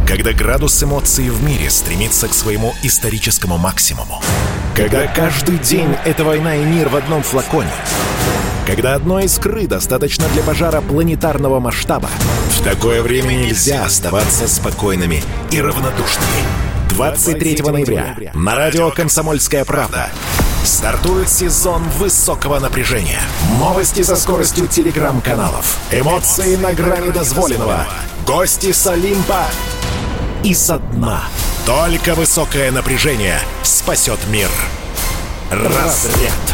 Когда 0.07 0.35
градус 0.35 0.83
эмоций 0.83 1.31
в 1.31 1.43
мире 1.43 1.71
стремится 1.71 2.29
к 2.29 2.35
своему 2.35 2.75
историческому 2.83 3.57
максимуму. 3.57 4.21
Когда 4.77 5.07
каждый 5.07 5.57
день— 5.57 5.89
это 6.05 6.25
война 6.25 6.57
и 6.57 6.65
мир 6.65 6.91
в 6.91 6.97
одном 6.97 7.23
флаконе. 7.23 7.73
Когда 8.67 8.95
одной 8.95 9.25
искры 9.25 9.67
достаточно 9.67 10.29
для 10.29 10.43
пожара 10.43 10.81
планетарного 10.81 11.59
масштаба. 11.59 12.09
В 12.51 12.63
такое 12.63 13.03
время 13.03 13.33
нельзя 13.33 13.85
оставаться 13.85 14.47
спокойными 14.47 15.23
и 15.51 15.61
равнодушными. 15.61 16.29
23 16.91 17.63
ноября 17.63 18.31
на 18.35 18.55
радио 18.55 18.91
«Комсомольская 18.91 19.65
правда» 19.65 20.11
стартует 20.65 21.29
сезон 21.29 21.83
высокого 21.99 22.61
напряжения. 22.61 23.21
Новости 23.59 24.03
со 24.03 24.15
скоростью 24.15 24.69
телеграм-каналов. 24.69 25.79
Эмоции 25.91 26.55
на 26.57 26.73
грани 26.73 27.11
дозволенного. 27.11 27.87
Гости 28.27 28.71
с 28.71 28.87
Олимпа 28.87 29.47
и 30.45 30.55
со 30.55 30.79
дна. 30.79 31.25
Только 31.67 32.15
высокое 32.15 32.71
напряжение 32.71 33.41
спасет 33.63 34.21
мир. 34.29 34.49
Разряд. 35.51 36.52